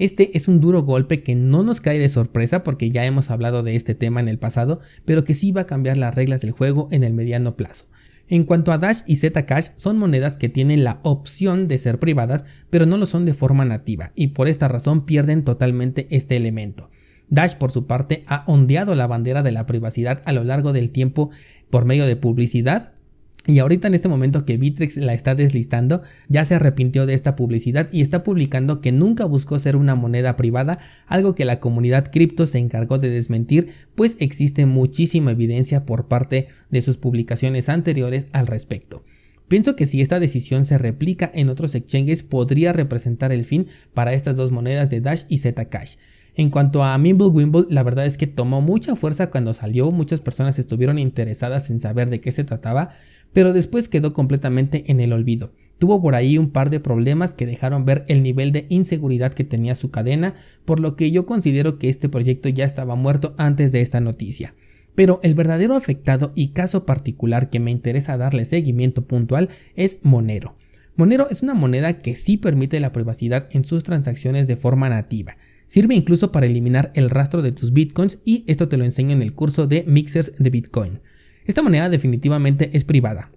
Este 0.00 0.34
es 0.34 0.48
un 0.48 0.62
duro 0.62 0.82
golpe 0.82 1.22
que 1.22 1.34
no 1.34 1.62
nos 1.62 1.82
cae 1.82 1.98
de 1.98 2.08
sorpresa 2.08 2.64
porque 2.64 2.90
ya 2.90 3.04
hemos 3.04 3.30
hablado 3.30 3.62
de 3.62 3.76
este 3.76 3.94
tema 3.94 4.18
en 4.20 4.28
el 4.28 4.38
pasado, 4.38 4.80
pero 5.04 5.24
que 5.24 5.34
sí 5.34 5.52
va 5.52 5.60
a 5.60 5.66
cambiar 5.66 5.98
las 5.98 6.14
reglas 6.14 6.40
del 6.40 6.52
juego 6.52 6.88
en 6.90 7.04
el 7.04 7.12
mediano 7.12 7.54
plazo. 7.54 7.84
En 8.26 8.44
cuanto 8.44 8.72
a 8.72 8.78
Dash 8.78 9.00
y 9.06 9.16
Zcash, 9.16 9.72
son 9.76 9.98
monedas 9.98 10.38
que 10.38 10.48
tienen 10.48 10.84
la 10.84 11.00
opción 11.02 11.68
de 11.68 11.76
ser 11.76 11.98
privadas, 11.98 12.46
pero 12.70 12.86
no 12.86 12.96
lo 12.96 13.04
son 13.04 13.26
de 13.26 13.34
forma 13.34 13.66
nativa, 13.66 14.12
y 14.14 14.28
por 14.28 14.48
esta 14.48 14.68
razón 14.68 15.04
pierden 15.04 15.44
totalmente 15.44 16.06
este 16.08 16.34
elemento. 16.34 16.88
Dash, 17.28 17.56
por 17.56 17.70
su 17.70 17.86
parte, 17.86 18.24
ha 18.26 18.44
ondeado 18.46 18.94
la 18.94 19.06
bandera 19.06 19.42
de 19.42 19.52
la 19.52 19.66
privacidad 19.66 20.22
a 20.24 20.32
lo 20.32 20.44
largo 20.44 20.72
del 20.72 20.92
tiempo 20.92 21.28
por 21.68 21.84
medio 21.84 22.06
de 22.06 22.16
publicidad, 22.16 22.94
y 23.46 23.58
ahorita 23.58 23.88
en 23.88 23.94
este 23.94 24.08
momento 24.08 24.44
que 24.44 24.58
Bittrex 24.58 24.98
la 24.98 25.14
está 25.14 25.34
deslistando, 25.34 26.02
ya 26.28 26.44
se 26.44 26.54
arrepintió 26.54 27.06
de 27.06 27.14
esta 27.14 27.36
publicidad 27.36 27.88
y 27.90 28.02
está 28.02 28.22
publicando 28.22 28.80
que 28.80 28.92
nunca 28.92 29.24
buscó 29.24 29.58
ser 29.58 29.76
una 29.76 29.94
moneda 29.94 30.36
privada, 30.36 30.78
algo 31.06 31.34
que 31.34 31.46
la 31.46 31.58
comunidad 31.58 32.10
cripto 32.12 32.46
se 32.46 32.58
encargó 32.58 32.98
de 32.98 33.08
desmentir, 33.08 33.70
pues 33.94 34.16
existe 34.20 34.66
muchísima 34.66 35.30
evidencia 35.30 35.86
por 35.86 36.06
parte 36.06 36.48
de 36.70 36.82
sus 36.82 36.98
publicaciones 36.98 37.68
anteriores 37.68 38.26
al 38.32 38.46
respecto. 38.46 39.04
Pienso 39.48 39.74
que 39.74 39.86
si 39.86 40.00
esta 40.00 40.20
decisión 40.20 40.64
se 40.64 40.78
replica 40.78 41.28
en 41.34 41.48
otros 41.48 41.74
exchanges 41.74 42.22
podría 42.22 42.72
representar 42.72 43.32
el 43.32 43.44
fin 43.44 43.66
para 43.94 44.12
estas 44.12 44.36
dos 44.36 44.52
monedas 44.52 44.90
de 44.90 45.00
Dash 45.00 45.24
y 45.28 45.38
Zcash. 45.38 45.96
En 46.36 46.50
cuanto 46.50 46.84
a 46.84 46.96
Mimblewimble, 46.96 47.66
la 47.68 47.82
verdad 47.82 48.06
es 48.06 48.16
que 48.16 48.28
tomó 48.28 48.60
mucha 48.60 48.94
fuerza 48.94 49.30
cuando 49.30 49.52
salió, 49.52 49.90
muchas 49.90 50.20
personas 50.20 50.58
estuvieron 50.58 50.98
interesadas 50.98 51.68
en 51.70 51.80
saber 51.80 52.10
de 52.10 52.20
qué 52.20 52.30
se 52.30 52.44
trataba, 52.44 52.90
pero 53.32 53.52
después 53.52 53.88
quedó 53.88 54.12
completamente 54.12 54.84
en 54.90 55.00
el 55.00 55.12
olvido. 55.12 55.52
Tuvo 55.78 56.02
por 56.02 56.14
ahí 56.14 56.36
un 56.36 56.50
par 56.50 56.68
de 56.68 56.78
problemas 56.78 57.32
que 57.32 57.46
dejaron 57.46 57.86
ver 57.86 58.04
el 58.06 58.22
nivel 58.22 58.52
de 58.52 58.66
inseguridad 58.68 59.32
que 59.32 59.44
tenía 59.44 59.74
su 59.74 59.90
cadena, 59.90 60.34
por 60.66 60.78
lo 60.78 60.94
que 60.94 61.10
yo 61.10 61.24
considero 61.24 61.78
que 61.78 61.88
este 61.88 62.08
proyecto 62.08 62.50
ya 62.50 62.66
estaba 62.66 62.96
muerto 62.96 63.34
antes 63.38 63.72
de 63.72 63.80
esta 63.80 63.98
noticia. 63.98 64.54
Pero 64.94 65.20
el 65.22 65.34
verdadero 65.34 65.76
afectado 65.76 66.32
y 66.34 66.48
caso 66.48 66.84
particular 66.84 67.48
que 67.48 67.60
me 67.60 67.70
interesa 67.70 68.18
darle 68.18 68.44
seguimiento 68.44 69.06
puntual 69.06 69.48
es 69.74 69.96
Monero. 70.02 70.56
Monero 70.96 71.30
es 71.30 71.42
una 71.42 71.54
moneda 71.54 72.02
que 72.02 72.14
sí 72.14 72.36
permite 72.36 72.78
la 72.78 72.92
privacidad 72.92 73.48
en 73.52 73.64
sus 73.64 73.82
transacciones 73.82 74.46
de 74.48 74.56
forma 74.56 74.90
nativa. 74.90 75.38
Sirve 75.66 75.94
incluso 75.94 76.30
para 76.30 76.44
eliminar 76.44 76.90
el 76.94 77.08
rastro 77.08 77.40
de 77.40 77.52
tus 77.52 77.72
bitcoins 77.72 78.18
y 78.26 78.44
esto 78.48 78.68
te 78.68 78.76
lo 78.76 78.84
enseño 78.84 79.12
en 79.12 79.22
el 79.22 79.32
curso 79.32 79.66
de 79.66 79.84
mixers 79.86 80.32
de 80.36 80.50
bitcoin. 80.50 81.00
Esta 81.50 81.62
moneda 81.62 81.88
definitivamente 81.88 82.70
es 82.74 82.84
privada. 82.84 83.32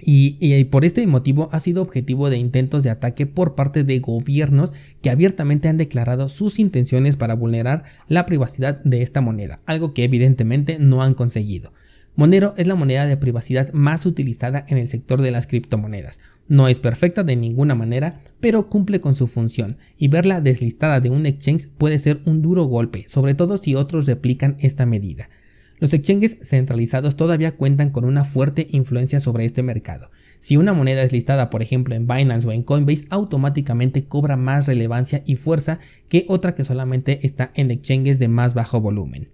Y, 0.00 0.62
por 0.66 0.84
este 0.84 1.04
motivo 1.08 1.48
ha 1.50 1.58
sido 1.58 1.82
objetivo 1.82 2.30
de 2.30 2.36
intentos 2.36 2.84
de 2.84 2.90
ataque 2.90 3.26
por 3.26 3.56
parte 3.56 3.82
de 3.82 3.98
gobiernos 3.98 4.72
que 5.02 5.10
abiertamente 5.10 5.66
han 5.66 5.76
declarado 5.76 6.28
sus 6.28 6.60
intenciones 6.60 7.16
para 7.16 7.34
vulnerar 7.34 7.82
la 8.06 8.26
privacidad 8.26 8.80
de 8.84 9.02
esta 9.02 9.22
moneda, 9.22 9.58
algo 9.66 9.92
que 9.92 10.04
evidentemente 10.04 10.78
no 10.78 11.02
han 11.02 11.14
conseguido. 11.14 11.72
Monero 12.14 12.54
es 12.56 12.68
la 12.68 12.76
moneda 12.76 13.06
de 13.06 13.16
privacidad 13.16 13.72
más 13.72 14.06
utilizada 14.06 14.64
en 14.68 14.78
el 14.78 14.86
sector 14.86 15.20
de 15.20 15.32
las 15.32 15.48
criptomonedas. 15.48 16.20
No 16.46 16.68
es 16.68 16.78
perfecta 16.78 17.24
de 17.24 17.34
ninguna 17.34 17.74
manera, 17.74 18.20
pero 18.38 18.68
cumple 18.68 19.00
con 19.00 19.16
su 19.16 19.26
función, 19.26 19.78
y 19.96 20.06
verla 20.06 20.40
deslistada 20.40 21.00
de 21.00 21.10
un 21.10 21.26
exchange 21.26 21.66
puede 21.76 21.98
ser 21.98 22.20
un 22.24 22.40
duro 22.40 22.66
golpe, 22.66 23.04
sobre 23.08 23.34
todo 23.34 23.56
si 23.56 23.74
otros 23.74 24.06
replican 24.06 24.58
esta 24.60 24.86
medida. 24.86 25.28
Los 25.78 25.94
exchanges 25.94 26.38
centralizados 26.42 27.16
todavía 27.16 27.56
cuentan 27.56 27.90
con 27.90 28.04
una 28.04 28.24
fuerte 28.24 28.66
influencia 28.70 29.20
sobre 29.20 29.44
este 29.44 29.62
mercado. 29.62 30.10
Si 30.40 30.56
una 30.56 30.72
moneda 30.72 31.02
es 31.02 31.12
listada, 31.12 31.50
por 31.50 31.62
ejemplo, 31.62 31.94
en 31.94 32.06
Binance 32.06 32.46
o 32.46 32.52
en 32.52 32.62
Coinbase, 32.62 33.06
automáticamente 33.10 34.04
cobra 34.04 34.36
más 34.36 34.66
relevancia 34.66 35.22
y 35.26 35.36
fuerza 35.36 35.80
que 36.08 36.24
otra 36.28 36.54
que 36.54 36.64
solamente 36.64 37.26
está 37.26 37.50
en 37.54 37.70
exchanges 37.70 38.18
de 38.18 38.28
más 38.28 38.54
bajo 38.54 38.80
volumen. 38.80 39.28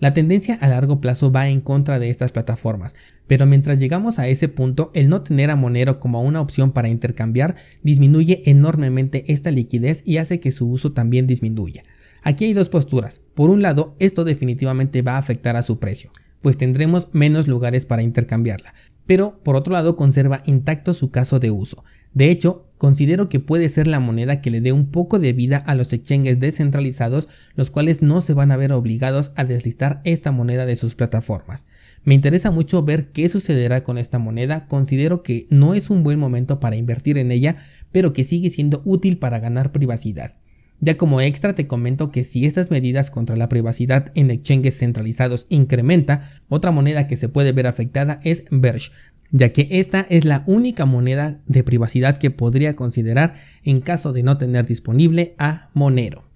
La 0.00 0.14
tendencia 0.14 0.54
a 0.54 0.68
largo 0.68 1.00
plazo 1.00 1.32
va 1.32 1.48
en 1.48 1.60
contra 1.60 1.98
de 1.98 2.08
estas 2.08 2.30
plataformas, 2.30 2.94
pero 3.26 3.46
mientras 3.46 3.80
llegamos 3.80 4.20
a 4.20 4.28
ese 4.28 4.48
punto, 4.48 4.92
el 4.94 5.08
no 5.08 5.22
tener 5.22 5.50
a 5.50 5.56
Monero 5.56 5.98
como 5.98 6.22
una 6.22 6.40
opción 6.40 6.70
para 6.70 6.88
intercambiar 6.88 7.56
disminuye 7.82 8.42
enormemente 8.46 9.24
esta 9.32 9.50
liquidez 9.50 10.02
y 10.04 10.18
hace 10.18 10.38
que 10.38 10.52
su 10.52 10.70
uso 10.70 10.92
también 10.92 11.26
disminuya. 11.26 11.82
Aquí 12.28 12.44
hay 12.44 12.52
dos 12.52 12.68
posturas. 12.68 13.22
Por 13.32 13.48
un 13.48 13.62
lado, 13.62 13.96
esto 14.00 14.22
definitivamente 14.22 15.00
va 15.00 15.12
a 15.12 15.18
afectar 15.18 15.56
a 15.56 15.62
su 15.62 15.78
precio, 15.78 16.12
pues 16.42 16.58
tendremos 16.58 17.08
menos 17.12 17.48
lugares 17.48 17.86
para 17.86 18.02
intercambiarla, 18.02 18.74
pero 19.06 19.42
por 19.42 19.56
otro 19.56 19.72
lado 19.72 19.96
conserva 19.96 20.42
intacto 20.44 20.92
su 20.92 21.10
caso 21.10 21.40
de 21.40 21.50
uso. 21.50 21.84
De 22.12 22.28
hecho, 22.28 22.68
considero 22.76 23.30
que 23.30 23.40
puede 23.40 23.70
ser 23.70 23.86
la 23.86 23.98
moneda 23.98 24.42
que 24.42 24.50
le 24.50 24.60
dé 24.60 24.72
un 24.72 24.90
poco 24.90 25.18
de 25.18 25.32
vida 25.32 25.56
a 25.56 25.74
los 25.74 25.94
exchanges 25.94 26.38
descentralizados, 26.38 27.30
los 27.54 27.70
cuales 27.70 28.02
no 28.02 28.20
se 28.20 28.34
van 28.34 28.50
a 28.50 28.58
ver 28.58 28.72
obligados 28.72 29.32
a 29.34 29.44
deslistar 29.44 30.02
esta 30.04 30.30
moneda 30.30 30.66
de 30.66 30.76
sus 30.76 30.94
plataformas. 30.94 31.64
Me 32.04 32.14
interesa 32.14 32.50
mucho 32.50 32.82
ver 32.82 33.10
qué 33.10 33.30
sucederá 33.30 33.84
con 33.84 33.96
esta 33.96 34.18
moneda, 34.18 34.66
considero 34.66 35.22
que 35.22 35.46
no 35.48 35.72
es 35.72 35.88
un 35.88 36.02
buen 36.02 36.18
momento 36.18 36.60
para 36.60 36.76
invertir 36.76 37.16
en 37.16 37.30
ella, 37.30 37.56
pero 37.90 38.12
que 38.12 38.22
sigue 38.22 38.50
siendo 38.50 38.82
útil 38.84 39.16
para 39.16 39.38
ganar 39.38 39.72
privacidad. 39.72 40.34
Ya 40.80 40.96
como 40.96 41.20
extra 41.20 41.54
te 41.54 41.66
comento 41.66 42.12
que 42.12 42.22
si 42.22 42.46
estas 42.46 42.70
medidas 42.70 43.10
contra 43.10 43.36
la 43.36 43.48
privacidad 43.48 44.12
en 44.14 44.30
exchanges 44.30 44.78
centralizados 44.78 45.46
incrementa, 45.48 46.30
otra 46.48 46.70
moneda 46.70 47.08
que 47.08 47.16
se 47.16 47.28
puede 47.28 47.52
ver 47.52 47.66
afectada 47.66 48.20
es 48.22 48.44
Verge, 48.50 48.92
ya 49.30 49.52
que 49.52 49.66
esta 49.70 50.06
es 50.08 50.24
la 50.24 50.44
única 50.46 50.86
moneda 50.86 51.40
de 51.46 51.64
privacidad 51.64 52.18
que 52.18 52.30
podría 52.30 52.76
considerar 52.76 53.34
en 53.64 53.80
caso 53.80 54.12
de 54.12 54.22
no 54.22 54.38
tener 54.38 54.66
disponible 54.66 55.34
a 55.38 55.70
Monero. 55.74 56.28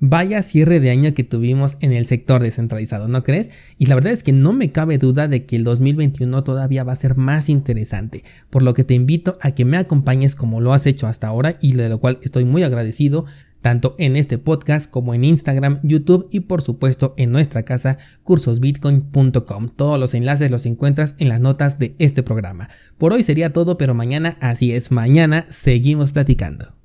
Vaya 0.00 0.42
cierre 0.42 0.78
de 0.78 0.90
año 0.90 1.12
que 1.12 1.24
tuvimos 1.24 1.76
en 1.80 1.92
el 1.92 2.06
sector 2.06 2.40
descentralizado, 2.40 3.08
¿no 3.08 3.24
crees? 3.24 3.50
Y 3.78 3.86
la 3.86 3.96
verdad 3.96 4.12
es 4.12 4.22
que 4.22 4.32
no 4.32 4.52
me 4.52 4.70
cabe 4.70 4.96
duda 4.96 5.26
de 5.26 5.44
que 5.44 5.56
el 5.56 5.64
2021 5.64 6.44
todavía 6.44 6.84
va 6.84 6.92
a 6.92 6.96
ser 6.96 7.16
más 7.16 7.48
interesante, 7.48 8.22
por 8.48 8.62
lo 8.62 8.74
que 8.74 8.84
te 8.84 8.94
invito 8.94 9.38
a 9.40 9.56
que 9.56 9.64
me 9.64 9.76
acompañes 9.76 10.36
como 10.36 10.60
lo 10.60 10.72
has 10.72 10.86
hecho 10.86 11.08
hasta 11.08 11.26
ahora 11.26 11.56
y 11.60 11.72
de 11.72 11.88
lo 11.88 11.98
cual 11.98 12.20
estoy 12.22 12.44
muy 12.44 12.62
agradecido 12.62 13.26
tanto 13.60 13.94
en 13.98 14.16
este 14.16 14.38
podcast 14.38 14.90
como 14.90 15.14
en 15.14 15.24
Instagram, 15.24 15.80
YouTube 15.82 16.28
y 16.30 16.40
por 16.40 16.62
supuesto 16.62 17.14
en 17.16 17.32
nuestra 17.32 17.64
casa 17.64 17.98
cursosbitcoin.com. 18.22 19.68
Todos 19.74 19.98
los 19.98 20.14
enlaces 20.14 20.50
los 20.50 20.66
encuentras 20.66 21.14
en 21.18 21.28
las 21.28 21.40
notas 21.40 21.78
de 21.78 21.94
este 21.98 22.22
programa. 22.22 22.68
Por 22.98 23.12
hoy 23.12 23.22
sería 23.22 23.52
todo, 23.52 23.78
pero 23.78 23.94
mañana, 23.94 24.36
así 24.40 24.72
es, 24.72 24.90
mañana 24.90 25.46
seguimos 25.50 26.12
platicando. 26.12 26.72